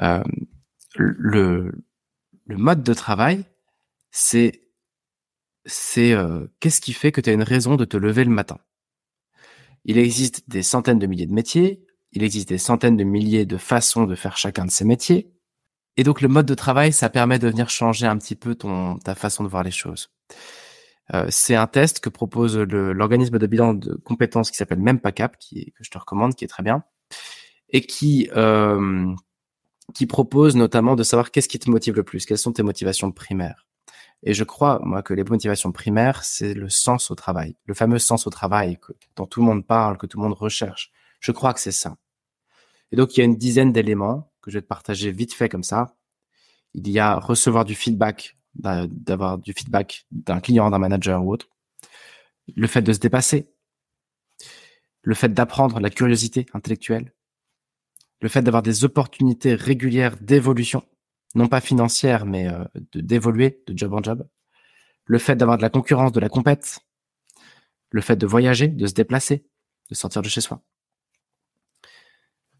[0.00, 0.22] Euh,
[0.96, 1.72] le,
[2.46, 3.44] le mode de travail,
[4.10, 4.60] c'est
[5.98, 8.58] euh, qu'est-ce qui fait que tu as une raison de te lever le matin?
[9.84, 13.56] Il existe des centaines de milliers de métiers, il existe des centaines de milliers de
[13.56, 15.33] façons de faire chacun de ces métiers.
[15.96, 18.98] Et donc le mode de travail, ça permet de venir changer un petit peu ton
[18.98, 20.10] ta façon de voir les choses.
[21.12, 25.72] Euh, c'est un test que propose l'organisme de bilan de compétences qui s'appelle MempACAP, qui
[25.72, 26.84] que je te recommande, qui est très bien,
[27.68, 29.14] et qui euh,
[29.94, 33.12] qui propose notamment de savoir qu'est-ce qui te motive le plus, quelles sont tes motivations
[33.12, 33.66] primaires.
[34.22, 37.56] Et je crois, moi, que les motivations primaires, c'est le sens au travail.
[37.66, 40.32] Le fameux sens au travail que, dont tout le monde parle, que tout le monde
[40.32, 40.90] recherche.
[41.20, 41.98] Je crois que c'est ça.
[42.90, 45.48] Et donc, il y a une dizaine d'éléments que je vais te partager vite fait
[45.48, 45.96] comme ça.
[46.74, 51.48] Il y a recevoir du feedback, d'avoir du feedback d'un client, d'un manager ou autre.
[52.54, 53.50] Le fait de se dépasser.
[55.02, 57.12] Le fait d'apprendre la curiosité intellectuelle.
[58.20, 60.82] Le fait d'avoir des opportunités régulières d'évolution
[61.34, 64.26] non pas financière, mais euh, d'évoluer de job en job.
[65.04, 66.80] Le fait d'avoir de la concurrence, de la compète.
[67.90, 69.44] Le fait de voyager, de se déplacer,
[69.90, 70.62] de sortir de chez soi.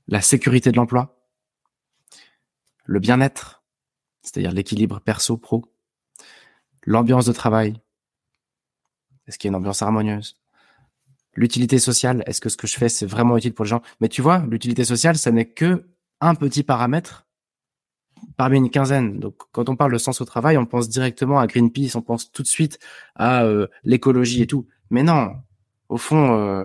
[0.06, 1.23] La sécurité de l'emploi.
[2.84, 3.64] Le bien-être,
[4.22, 5.64] c'est-à-dire l'équilibre perso-pro.
[6.86, 7.80] L'ambiance de travail.
[9.26, 10.36] Est-ce qu'il y a une ambiance harmonieuse
[11.34, 13.82] L'utilité sociale, est-ce que ce que je fais, c'est vraiment utile pour les gens?
[14.00, 15.88] Mais tu vois, l'utilité sociale, ça n'est que
[16.20, 17.26] un petit paramètre
[18.36, 19.18] parmi une quinzaine.
[19.18, 22.30] Donc, quand on parle de sens au travail, on pense directement à Greenpeace, on pense
[22.30, 22.78] tout de suite
[23.14, 24.66] à euh, l'écologie et tout.
[24.90, 25.34] Mais non,
[25.88, 26.64] au fond, euh,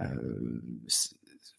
[0.00, 0.62] euh,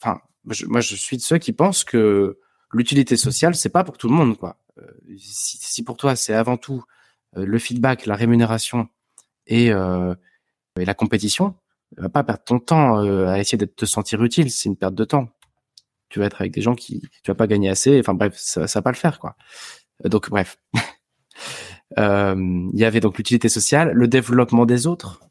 [0.01, 2.38] enfin, moi, je suis de ceux qui pensent que
[2.73, 4.57] l'utilité sociale, c'est pas pour tout le monde, quoi.
[4.79, 6.83] Euh, si, pour toi, c'est avant tout
[7.38, 8.89] euh, le feedback, la rémunération
[9.47, 10.15] et, euh,
[10.79, 11.55] et la compétition,
[11.97, 14.51] va pas perdre ton temps à essayer de te sentir utile.
[14.51, 15.29] C'est une perte de temps.
[16.09, 17.99] Tu vas être avec des gens qui, tu vas pas gagner assez.
[17.99, 19.36] Enfin bref, ça, ça va pas le faire, quoi.
[20.03, 20.57] Donc bref.
[21.97, 25.21] il y avait donc l'utilité sociale, le développement des autres,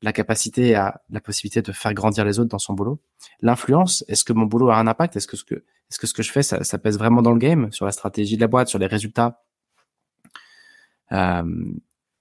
[0.00, 2.98] la capacité à la possibilité de faire grandir les autres dans son boulot,
[3.42, 4.02] l'influence.
[4.08, 5.16] Est-ce que mon boulot a un impact?
[5.16, 7.32] Est-ce que ce que est-ce que ce que je fais ça, ça, pèse vraiment dans
[7.32, 9.44] le game sur la stratégie de la boîte, sur les résultats?
[11.12, 11.44] Euh,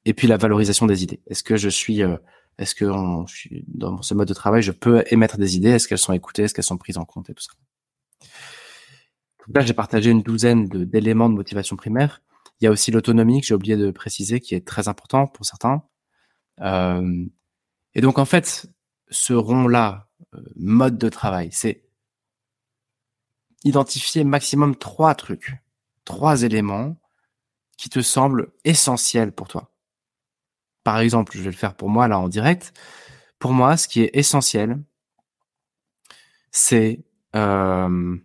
[0.05, 1.21] Et puis la valorisation des idées.
[1.27, 2.17] Est-ce que je suis euh,
[2.57, 2.85] est-ce que
[3.27, 5.71] je suis dans ce mode de travail, je peux émettre des idées?
[5.71, 6.43] Est-ce qu'elles sont écoutées?
[6.43, 7.51] Est-ce qu'elles sont prises en compte et tout ça?
[9.53, 12.21] Là, j'ai partagé une douzaine d'éléments de, motivation primaire.
[12.59, 15.45] Il y a aussi l'autonomie que j'ai oublié de préciser, qui est très important pour
[15.45, 15.83] certains.
[16.61, 17.25] Euh,
[17.93, 18.67] et donc, en fait,
[19.09, 21.84] ce rond-là, euh, mode de travail, c'est
[23.65, 25.53] identifier maximum trois trucs,
[26.05, 26.95] trois éléments
[27.77, 29.73] qui te semblent essentiels pour toi.
[30.83, 32.73] Par exemple, je vais le faire pour moi là en direct.
[33.39, 34.81] Pour moi, ce qui est essentiel,
[36.51, 37.03] c'est
[37.35, 38.17] euh,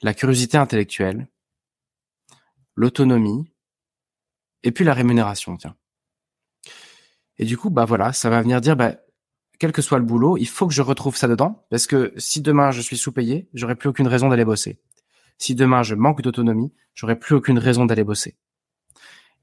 [0.00, 1.28] la curiosité intellectuelle,
[2.74, 3.44] l'autonomie
[4.62, 5.56] et puis la rémunération.
[5.56, 5.76] Tiens.
[7.38, 8.96] Et du coup, bah voilà, ça va venir dire, bah,
[9.62, 12.40] quel que soit le boulot, il faut que je retrouve ça dedans, parce que si
[12.40, 14.80] demain je suis sous-payé, j'aurai plus aucune raison d'aller bosser.
[15.38, 18.36] Si demain je manque d'autonomie, j'aurai plus aucune raison d'aller bosser.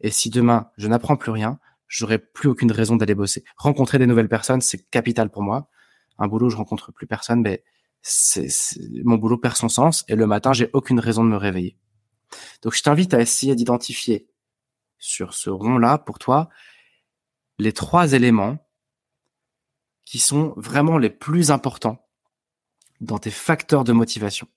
[0.02, 3.46] Et si demain je n'apprends plus rien, j'aurai plus aucune raison d'aller bosser.
[3.56, 5.70] Rencontrer des nouvelles personnes, c'est capital pour moi.
[6.18, 7.64] Un boulot, je rencontre plus personne, mais
[8.02, 8.50] c'est,
[9.06, 11.78] mon boulot perd son sens et le matin, j'ai aucune raison de me réveiller.
[12.62, 14.28] Donc, je t'invite à essayer d'identifier
[14.98, 16.50] sur ce rond-là pour toi
[17.58, 18.58] les trois éléments
[20.10, 22.04] qui sont vraiment les plus importants
[23.00, 24.48] dans tes facteurs de motivation,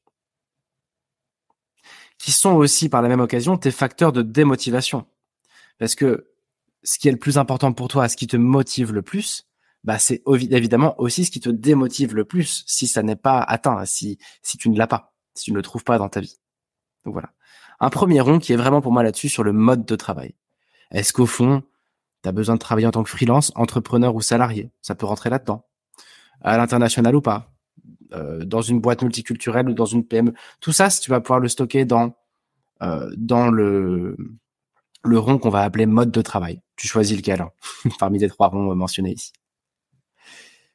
[2.16, 5.06] qui sont aussi par la même occasion tes facteurs de démotivation.
[5.78, 6.32] Parce que
[6.84, 9.46] ce qui est le plus important pour toi, ce qui te motive le plus,
[9.84, 13.84] bah c'est évidemment aussi ce qui te démotive le plus si ça n'est pas atteint,
[13.84, 16.38] si si tu ne l'as pas, si tu ne le trouves pas dans ta vie.
[17.04, 17.34] Donc voilà.
[17.78, 20.34] Un premier rond qui est vraiment pour moi là-dessus sur le mode de travail.
[20.92, 21.62] Est-ce qu'au fond,
[22.22, 24.70] tu as besoin de travailler en tant que freelance, entrepreneur ou salarié.
[24.80, 25.66] Ça peut rentrer là-dedans.
[26.40, 27.52] À l'international ou pas.
[28.12, 30.34] Euh, dans une boîte multiculturelle ou dans une PME.
[30.60, 32.14] Tout ça, tu vas pouvoir le stocker dans,
[32.82, 34.16] euh, dans le,
[35.02, 36.60] le rond qu'on va appeler mode de travail.
[36.76, 37.50] Tu choisis lequel hein,
[37.98, 39.32] parmi les trois ronds mentionnés ici.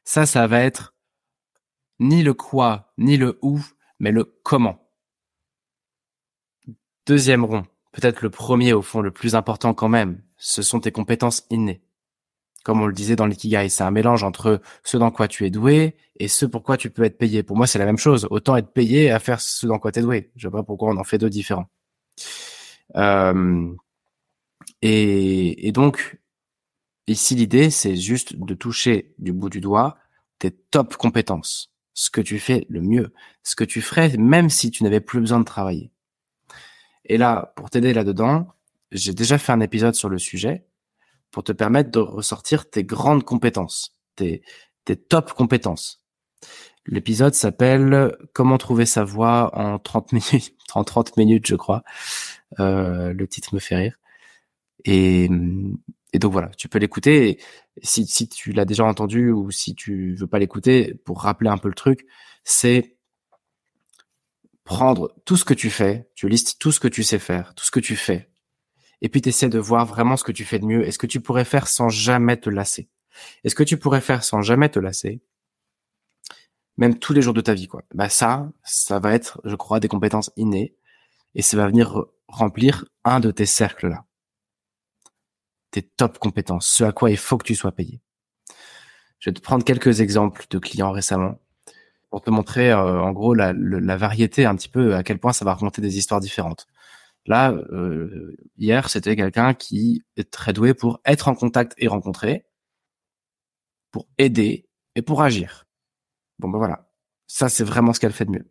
[0.04, 0.94] Ça, ça va être
[2.00, 3.60] ni le quoi, ni le où,
[4.00, 4.90] mais le comment.
[7.06, 10.92] Deuxième rond, peut-être le premier au fond, le plus important quand même, ce sont tes
[10.92, 11.82] compétences innées.
[12.64, 15.50] Comme on le disait dans l'ikigai, c'est un mélange entre ce dans quoi tu es
[15.50, 17.42] doué et ce pour quoi tu peux être payé.
[17.42, 18.26] Pour moi, c'est la même chose.
[18.30, 20.30] Autant être payé à faire ce dans quoi tu es doué.
[20.36, 21.68] Je vois pas pourquoi on en fait deux différents.
[22.96, 23.72] Euh,
[24.82, 26.18] et, et donc,
[27.06, 29.96] ici, l'idée, c'est juste de toucher du bout du doigt
[30.38, 31.72] tes top compétences.
[31.94, 33.12] Ce que tu fais le mieux.
[33.42, 35.90] Ce que tu ferais même si tu n'avais plus besoin de travailler.
[37.06, 38.46] Et là, pour t'aider là-dedans,
[38.92, 40.66] j'ai déjà fait un épisode sur le sujet
[41.30, 44.42] pour te permettre de ressortir tes grandes compétences, tes,
[44.84, 46.04] tes top compétences.
[46.86, 51.82] L'épisode s'appelle Comment trouver sa voix en 30 minutes, en 30 minutes, je crois.
[52.60, 53.98] Euh, le titre me fait rire.
[54.84, 55.28] Et,
[56.12, 57.40] et donc voilà, tu peux l'écouter.
[57.82, 61.58] Si, si tu l'as déjà entendu ou si tu veux pas l'écouter, pour rappeler un
[61.58, 62.06] peu le truc,
[62.44, 62.96] c'est
[64.64, 67.64] prendre tout ce que tu fais, tu listes tout ce que tu sais faire, tout
[67.64, 68.30] ce que tu fais,
[69.02, 70.86] et puis tu essaies de voir vraiment ce que tu fais de mieux.
[70.86, 72.88] Est-ce que tu pourrais faire sans jamais te lasser?
[73.44, 75.20] Est-ce que tu pourrais faire sans jamais te lasser?
[76.76, 77.82] Même tous les jours de ta vie, quoi.
[77.94, 80.76] Bah ça, ça va être, je crois, des compétences innées,
[81.34, 84.04] et ça va venir remplir un de tes cercles là.
[85.70, 88.00] Tes top compétences, ce à quoi il faut que tu sois payé.
[89.18, 91.40] Je vais te prendre quelques exemples de clients récemment
[92.10, 95.32] pour te montrer euh, en gros la, la, variété un petit peu à quel point
[95.32, 96.66] ça va remonter des histoires différentes.
[97.28, 102.46] Là, euh, hier, c'était quelqu'un qui est très doué pour être en contact et rencontrer,
[103.90, 105.66] pour aider et pour agir.
[106.38, 106.90] Bon ben voilà,
[107.26, 108.50] ça c'est vraiment ce qu'elle fait de mieux.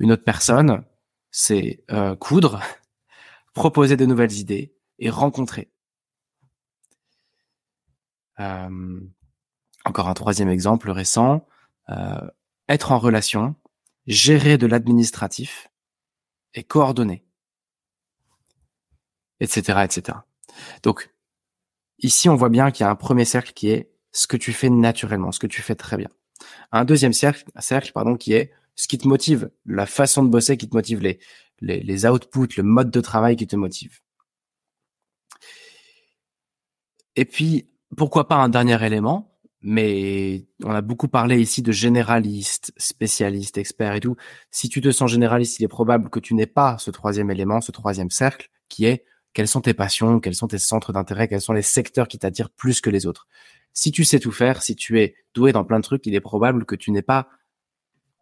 [0.00, 0.84] Une autre personne,
[1.30, 2.60] c'est euh, coudre,
[3.54, 5.70] proposer de nouvelles idées et rencontrer.
[8.40, 9.00] Euh,
[9.84, 11.46] encore un troisième exemple récent,
[12.68, 13.54] être en relation,
[14.06, 15.68] gérer de l'administratif
[16.54, 17.24] et coordonner
[19.40, 20.18] etc., etc.
[20.82, 21.10] Donc,
[21.98, 24.52] ici, on voit bien qu'il y a un premier cercle qui est ce que tu
[24.52, 26.08] fais naturellement, ce que tu fais très bien.
[26.72, 30.56] Un deuxième cercle, cercle pardon, qui est ce qui te motive, la façon de bosser
[30.56, 31.18] qui te motive, les,
[31.60, 34.00] les, les outputs, le mode de travail qui te motive.
[37.16, 42.72] Et puis, pourquoi pas un dernier élément, mais on a beaucoup parlé ici de généraliste,
[42.76, 44.16] spécialiste, expert et tout.
[44.50, 47.60] Si tu te sens généraliste, il est probable que tu n'aies pas ce troisième élément,
[47.60, 51.40] ce troisième cercle, qui est quelles sont tes passions, quels sont tes centres d'intérêt, quels
[51.40, 53.28] sont les secteurs qui t'attirent plus que les autres.
[53.72, 56.20] Si tu sais tout faire, si tu es doué dans plein de trucs, il est
[56.20, 57.28] probable que tu n'aies pas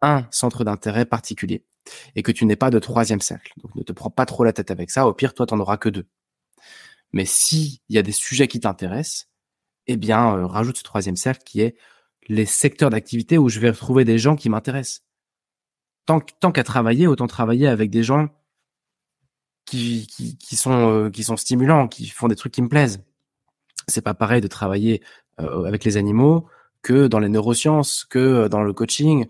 [0.01, 1.63] un centre d'intérêt particulier
[2.15, 3.51] et que tu n'aies pas de troisième cercle.
[3.63, 5.07] Donc ne te prends pas trop la tête avec ça.
[5.07, 6.05] Au pire, toi, t'en auras que deux.
[7.11, 9.27] Mais si il y a des sujets qui t'intéressent,
[9.87, 11.75] eh bien, euh, rajoute ce troisième cercle qui est
[12.27, 15.01] les secteurs d'activité où je vais retrouver des gens qui m'intéressent.
[16.05, 18.29] Tant qu'à travailler, autant travailler avec des gens
[19.69, 23.03] qui, qui, qui sont, euh, qui sont stimulants, qui font des trucs qui me plaisent.
[23.87, 25.01] C'est pas pareil de travailler
[25.39, 26.47] euh, avec les animaux
[26.81, 29.27] que dans les neurosciences, que dans le coaching,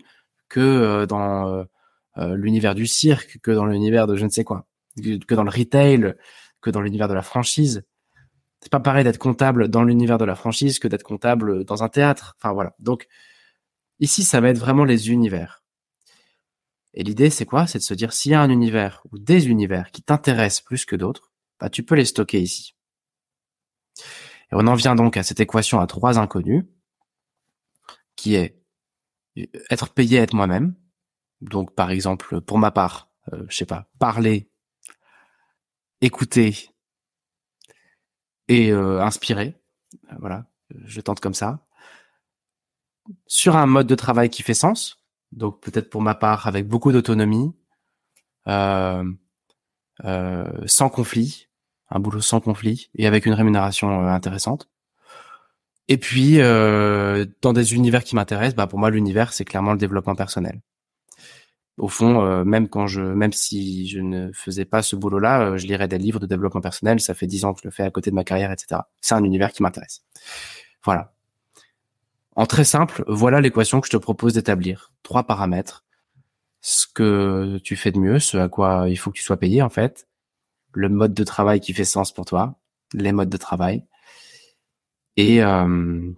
[0.48, 1.66] que dans
[2.16, 6.14] l'univers du cirque, que dans l'univers de je ne sais quoi, que dans le retail,
[6.60, 7.82] que dans l'univers de la franchise.
[8.60, 11.88] C'est pas pareil d'être comptable dans l'univers de la franchise que d'être comptable dans un
[11.88, 12.36] théâtre.
[12.38, 12.74] Enfin voilà.
[12.78, 13.06] Donc
[14.00, 15.59] ici, ça va être vraiment les univers.
[16.94, 17.66] Et l'idée, c'est quoi?
[17.66, 20.84] C'est de se dire s'il y a un univers ou des univers qui t'intéressent plus
[20.84, 22.74] que d'autres, bah, tu peux les stocker ici.
[23.96, 26.64] Et on en vient donc à cette équation à trois inconnus,
[28.16, 28.60] qui est
[29.70, 30.74] être payé à être moi-même.
[31.40, 34.50] Donc, par exemple, pour ma part, euh, je sais pas, parler
[36.00, 36.70] écouter
[38.48, 39.60] et euh, inspirer.
[40.10, 40.46] Euh, voilà,
[40.84, 41.66] je tente comme ça.
[43.26, 44.99] Sur un mode de travail qui fait sens,
[45.32, 47.52] donc peut-être pour ma part avec beaucoup d'autonomie,
[48.48, 49.04] euh,
[50.66, 51.48] sans conflit,
[51.90, 54.68] un boulot sans conflit et avec une rémunération intéressante.
[55.88, 60.14] Et puis dans des univers qui m'intéressent, bah pour moi l'univers c'est clairement le développement
[60.14, 60.60] personnel
[61.80, 65.56] au fond, euh, même quand je, même si je ne faisais pas ce boulot-là, euh,
[65.56, 67.00] je lirais des livres de développement personnel.
[67.00, 68.82] Ça fait dix ans que je le fais à côté de ma carrière, etc.
[69.00, 70.02] C'est un univers qui m'intéresse.
[70.84, 71.14] Voilà.
[72.40, 74.94] En très simple, voilà l'équation que je te propose d'établir.
[75.02, 75.84] Trois paramètres.
[76.62, 79.60] Ce que tu fais de mieux, ce à quoi il faut que tu sois payé,
[79.60, 80.08] en fait.
[80.72, 82.58] Le mode de travail qui fait sens pour toi.
[82.94, 83.84] Les modes de travail.
[85.18, 86.12] Et, euh,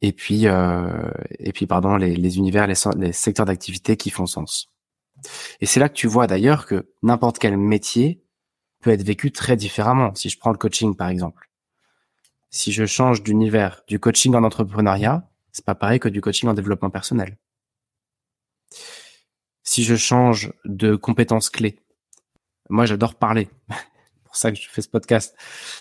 [0.00, 1.08] et puis euh,
[1.38, 4.72] et puis pardon les, univers les secteurs d'activité qui font sens
[5.60, 8.24] et c'est là que tu vois d'ailleurs que n'importe quel métier
[8.80, 11.51] peut être vécu très différemment si je prends le coaching par exemple
[12.52, 16.54] si je change d'univers du coaching en entrepreneuriat c'est pas pareil que du coaching en
[16.54, 17.36] développement personnel.
[19.64, 21.82] Si je change de compétences clés
[22.72, 23.48] moi j'adore parler.
[24.24, 25.36] Pour ça que je fais ce podcast.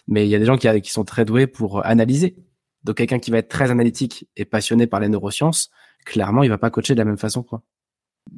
[0.07, 2.36] Mais il y a des gens qui, sont très doués pour analyser.
[2.84, 5.71] Donc quelqu'un qui va être très analytique et passionné par les neurosciences,
[6.05, 7.63] clairement, il va pas coacher de la même façon quoi.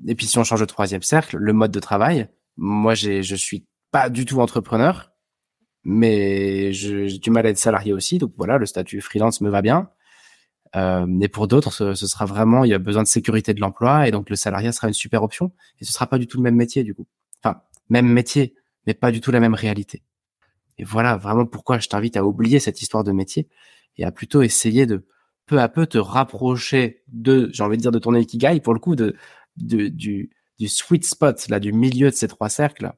[0.08, 3.65] Et puis si on change de troisième cercle, le mode de travail, moi je suis
[3.91, 5.12] pas du tout entrepreneur,
[5.84, 9.62] mais j'ai du mal à être salarié aussi, donc voilà, le statut freelance me va
[9.62, 9.89] bien.
[10.76, 14.08] Euh, et pour d'autres, ce, sera vraiment, il y a besoin de sécurité de l'emploi,
[14.08, 15.52] et donc le salariat sera une super option.
[15.80, 17.08] Et ce sera pas du tout le même métier du coup.
[17.43, 18.56] Enfin, même métier,
[18.88, 20.04] mais pas du tout la même réalité.
[20.78, 23.48] Et voilà vraiment pourquoi je t'invite à oublier cette histoire de métier
[23.98, 25.06] et à plutôt essayer de
[25.46, 28.80] peu à peu te rapprocher de, j'ai envie de dire, de ton ikigai, pour le
[28.80, 29.15] coup, de,
[29.58, 32.93] de du, du sweet spot, là, du milieu de ces trois cercles,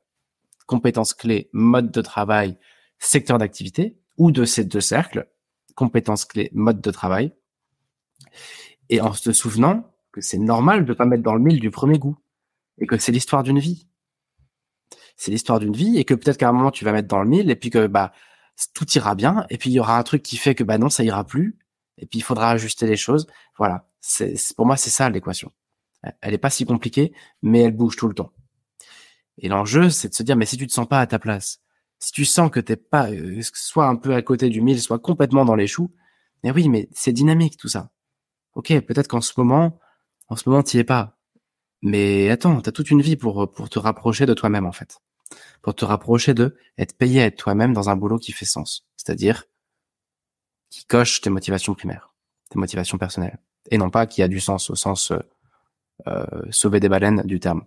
[0.68, 2.58] compétences clés, mode de travail,
[3.00, 5.30] secteur d'activité, ou de ces deux cercles,
[5.76, 7.34] compétences clés, mode de travail,
[8.90, 12.00] et en se souvenant que c'est normal de pas mettre dans le mille du premier
[12.00, 12.18] goût,
[12.78, 13.88] et que c'est l'histoire d'une vie.
[15.18, 17.30] C'est l'histoire d'une vie, et que peut-être qu'à un moment tu vas mettre dans le
[17.30, 18.14] mille, et puis que, bah,
[18.74, 19.46] tout ira bien.
[19.50, 21.58] Et puis il y aura un truc qui fait que bah non, ça ira plus.
[21.98, 23.28] Et puis il faudra ajuster les choses.
[23.58, 23.88] Voilà.
[24.02, 25.52] C'est pour moi c'est ça l'équation.
[26.22, 28.32] Elle est pas si compliquée, mais elle bouge tout le temps.
[29.40, 31.62] Et l'enjeu, c'est de se dire mais si tu te sens pas à ta place,
[32.00, 35.00] si tu sens que t'es pas euh, soit un peu à côté du mille, soit
[35.00, 35.92] complètement dans les choux,
[36.44, 37.92] mais oui, mais c'est dynamique tout ça.
[38.56, 39.80] Ok, peut-être qu'en ce moment,
[40.30, 41.18] en ce moment t'y es pas.
[41.82, 45.00] Mais attends, t'as toute une vie pour pour te rapprocher de toi-même en fait
[45.62, 48.86] pour te rapprocher de être payé à être toi-même dans un boulot qui fait sens.
[48.98, 49.46] C'est-à-dire
[50.70, 52.14] qui coche tes motivations primaires,
[52.50, 53.40] tes motivations personnelles.
[53.72, 55.20] Et non pas qui a du sens au sens euh,
[56.08, 57.66] euh, sauver des baleines du terme.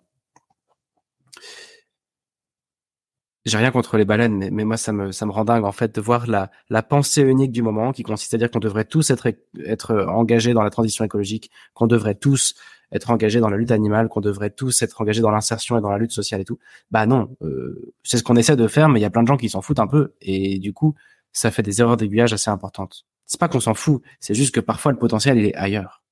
[3.49, 5.73] J'ai rien contre les baleines, mais, mais, moi ça me ça me rend dingue en
[5.73, 8.85] fait de voir la la pensée unique du moment qui consiste à dire qu'on devrait
[8.85, 9.29] tous être
[9.65, 12.55] être engagés dans la transition écologique, qu'on devrait tous
[12.93, 15.91] être engagé dans la lutte animale, qu'on devrait tous être engagés dans l'insertion et dans
[15.91, 16.59] la lutte sociale et tout.
[16.91, 19.29] Bah non, euh, c'est ce qu'on essaie de faire, mais il y a plein de
[19.29, 20.95] gens qui s'en foutent un peu et du coup,
[21.33, 23.07] ça fait des erreurs d'aiguillage assez importantes.
[23.27, 26.03] C'est pas qu'on s'en fout, c'est juste que parfois le potentiel il est ailleurs.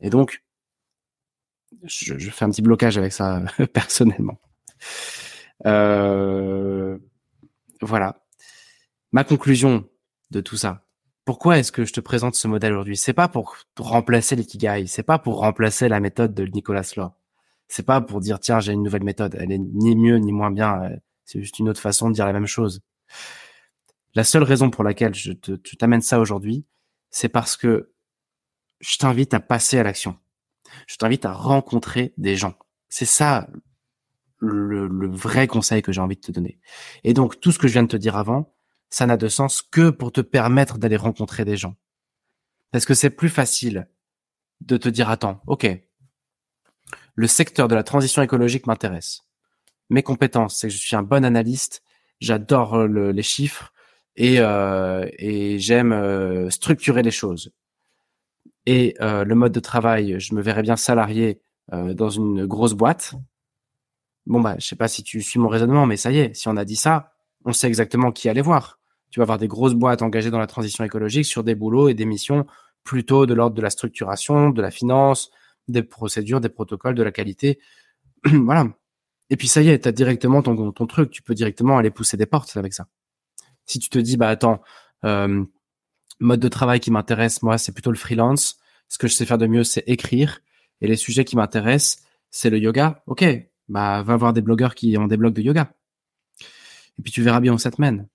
[0.00, 0.42] Et donc,
[1.84, 4.38] je, je, fais un petit blocage avec ça personnellement.
[5.66, 6.98] Euh,
[7.80, 8.24] voilà.
[9.12, 9.88] Ma conclusion
[10.30, 10.86] de tout ça.
[11.24, 12.96] Pourquoi est-ce que je te présente ce modèle aujourd'hui?
[12.96, 17.12] C'est pas pour remplacer l'ikigai, c'est pas pour remplacer la méthode de Nicolas Law.
[17.68, 20.50] C'est pas pour dire tiens j'ai une nouvelle méthode, elle est ni mieux ni moins
[20.50, 22.80] bien, euh, c'est juste une autre façon de dire la même chose.
[24.14, 25.32] La seule raison pour laquelle je
[25.78, 26.64] t'amène ça aujourd'hui,
[27.10, 27.92] c'est parce que
[28.80, 30.16] je t'invite à passer à l'action.
[30.86, 32.54] Je t'invite à rencontrer des gens.
[32.88, 33.48] C'est ça
[34.40, 36.58] le, vrai conseil que j'ai envie de te donner.
[37.04, 38.54] Et donc tout ce que je viens de te dire avant,
[38.88, 41.76] ça n'a de sens que pour te permettre d'aller rencontrer des gens.
[42.72, 43.88] Parce que c'est plus facile
[44.60, 45.66] de te dire attends, ok,
[47.14, 49.22] le secteur de la transition écologique m'intéresse.
[49.90, 51.82] Mes compétences, c'est que je suis un bon analyste,
[52.20, 53.72] j'adore les chiffres
[54.16, 55.08] et, euh,
[55.58, 57.52] j'aime euh, structurer les choses.
[58.66, 61.40] Et euh, le mode de travail, je me verrais bien salarié
[61.72, 63.14] euh, dans une grosse boîte.
[64.26, 66.48] Bon bah, je sais pas si tu suis mon raisonnement, mais ça y est, si
[66.48, 67.12] on a dit ça,
[67.44, 68.78] on sait exactement qui aller voir.
[69.10, 71.94] Tu vas avoir des grosses boîtes engagées dans la transition écologique sur des boulots et
[71.94, 72.46] des missions
[72.84, 75.30] plutôt de l'ordre de la structuration, de la finance,
[75.68, 77.58] des procédures, des protocoles, de la qualité.
[78.24, 78.68] voilà.
[79.30, 81.90] Et puis ça y est, tu as directement ton, ton truc, tu peux directement aller
[81.90, 82.86] pousser des portes avec ça.
[83.66, 84.60] Si tu te dis, bah attends,
[85.04, 85.44] euh,
[86.18, 88.58] mode de travail qui m'intéresse, moi, c'est plutôt le freelance.
[88.88, 90.40] Ce que je sais faire de mieux, c'est écrire.
[90.80, 93.02] Et les sujets qui m'intéressent, c'est le yoga.
[93.06, 93.24] Ok,
[93.70, 95.72] bah va voir des blogueurs qui ont des blogs de yoga.
[96.98, 98.08] Et puis tu verras bien où ça te mène.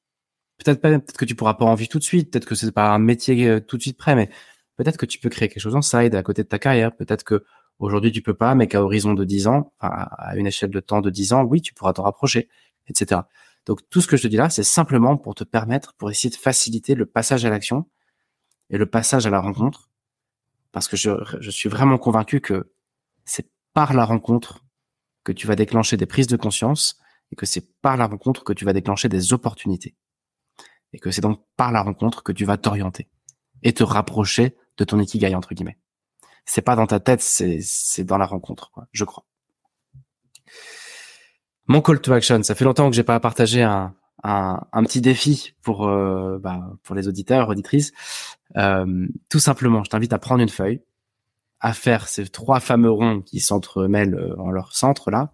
[0.58, 2.93] Peut-être peut-être que tu pourras pas en vivre tout de suite, peut-être que c'est pas
[2.93, 4.30] un métier euh, tout de suite prêt, mais
[4.78, 6.95] peut-être que tu peux créer quelque chose en side à côté de ta carrière.
[6.95, 7.45] Peut-être que
[7.80, 11.01] aujourd'hui tu peux pas, mais qu'à horizon de 10 ans, à une échelle de temps
[11.01, 12.49] de 10 ans, oui, tu pourras t'en rapprocher,
[12.88, 13.22] etc.
[13.66, 16.30] Donc tout ce que je te dis là, c'est simplement pour te permettre, pour essayer
[16.30, 17.89] de faciliter le passage à l'action
[18.70, 19.89] et le passage à la rencontre,
[20.72, 22.72] parce que je, je suis vraiment convaincu que
[23.26, 24.64] c'est par la rencontre
[25.26, 26.97] que tu vas déclencher des prises de conscience
[27.32, 29.97] et que c'est par la rencontre que tu vas déclencher des opportunités
[30.93, 33.09] et que c'est donc par la rencontre que tu vas t'orienter
[33.63, 35.78] et te rapprocher de ton ikigai entre guillemets.
[36.45, 39.26] C'est pas dans ta tête, c'est dans la rencontre, quoi, je crois.
[41.67, 45.01] Mon call to action, ça fait longtemps que j'ai pas partagé un, un, un petit
[45.01, 47.91] défi pour euh, bah, pour les auditeurs, auditrices.
[48.57, 50.84] Euh, tout simplement, je t'invite à prendre une feuille,
[51.60, 55.34] à faire ces trois fameux ronds qui s'entremêlent euh, en leur centre là,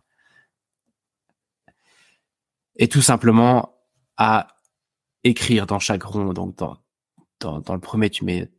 [2.75, 3.75] et tout simplement
[4.17, 4.47] à
[5.23, 6.33] écrire dans chaque rond.
[6.33, 6.77] Donc dans
[7.41, 8.49] dans, dans le premier, tu mets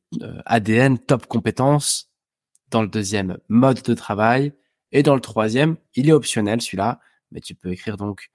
[0.45, 2.11] ADN, top compétences.
[2.71, 4.53] Dans le deuxième, mode de travail.
[4.93, 7.01] Et dans le troisième, il est optionnel celui-là,
[7.31, 8.31] mais tu peux écrire donc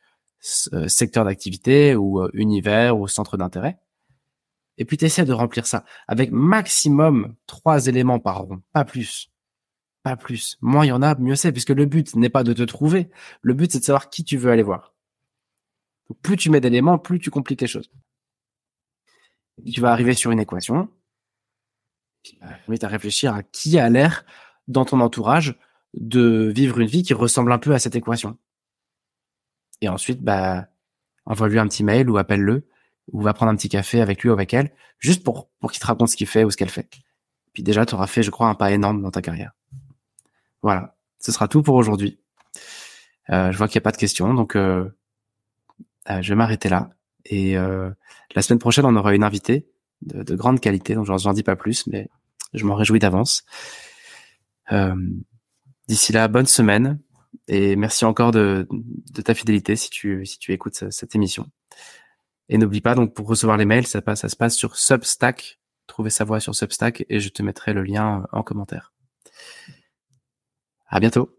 [0.73, 3.79] euh, secteur d'activité ou euh, univers ou centre d'intérêt.
[4.77, 9.31] Et puis tu essaies de remplir ça avec maximum trois éléments par rond, pas plus.
[10.03, 10.57] Pas plus.
[10.61, 13.09] Moins il y en a, mieux c'est, puisque le but n'est pas de te trouver.
[13.41, 14.93] Le but, c'est de savoir qui tu veux aller voir.
[16.21, 17.91] plus tu mets d'éléments, plus tu compliques les choses.
[19.65, 20.89] tu vas arriver sur une équation.
[22.23, 24.25] Tu vas à réfléchir à qui a l'air
[24.67, 25.57] dans ton entourage
[25.93, 28.37] de vivre une vie qui ressemble un peu à cette équation.
[29.81, 30.67] Et ensuite, bah,
[31.25, 32.67] envoie-lui un petit mail ou appelle-le
[33.11, 35.81] ou va prendre un petit café avec lui ou avec elle, juste pour, pour qu'il
[35.81, 36.89] te raconte ce qu'il fait ou ce qu'elle fait.
[37.53, 39.53] Puis déjà, tu auras fait, je crois, un pas énorme dans ta carrière.
[40.61, 40.95] Voilà.
[41.19, 42.19] Ce sera tout pour aujourd'hui.
[43.29, 44.89] Euh, je vois qu'il n'y a pas de questions, donc euh,
[46.09, 46.89] euh, je vais m'arrêter là.
[47.25, 49.67] Et la semaine prochaine, on aura une invitée
[50.01, 52.07] de, de grande qualité, donc j'en dis pas plus, mais
[52.53, 53.43] je m'en réjouis d'avance.
[55.89, 56.99] D'ici là, bonne semaine.
[57.49, 61.49] Et merci encore de, de ta fidélité si tu, si tu écoutes cette émission.
[62.49, 65.59] Et n'oublie pas, donc, pour recevoir les mails, ça, passe, ça se passe sur Substack.
[65.85, 68.93] Trouver sa voix sur Substack et je te mettrai le lien en commentaire.
[70.87, 71.36] À bientôt.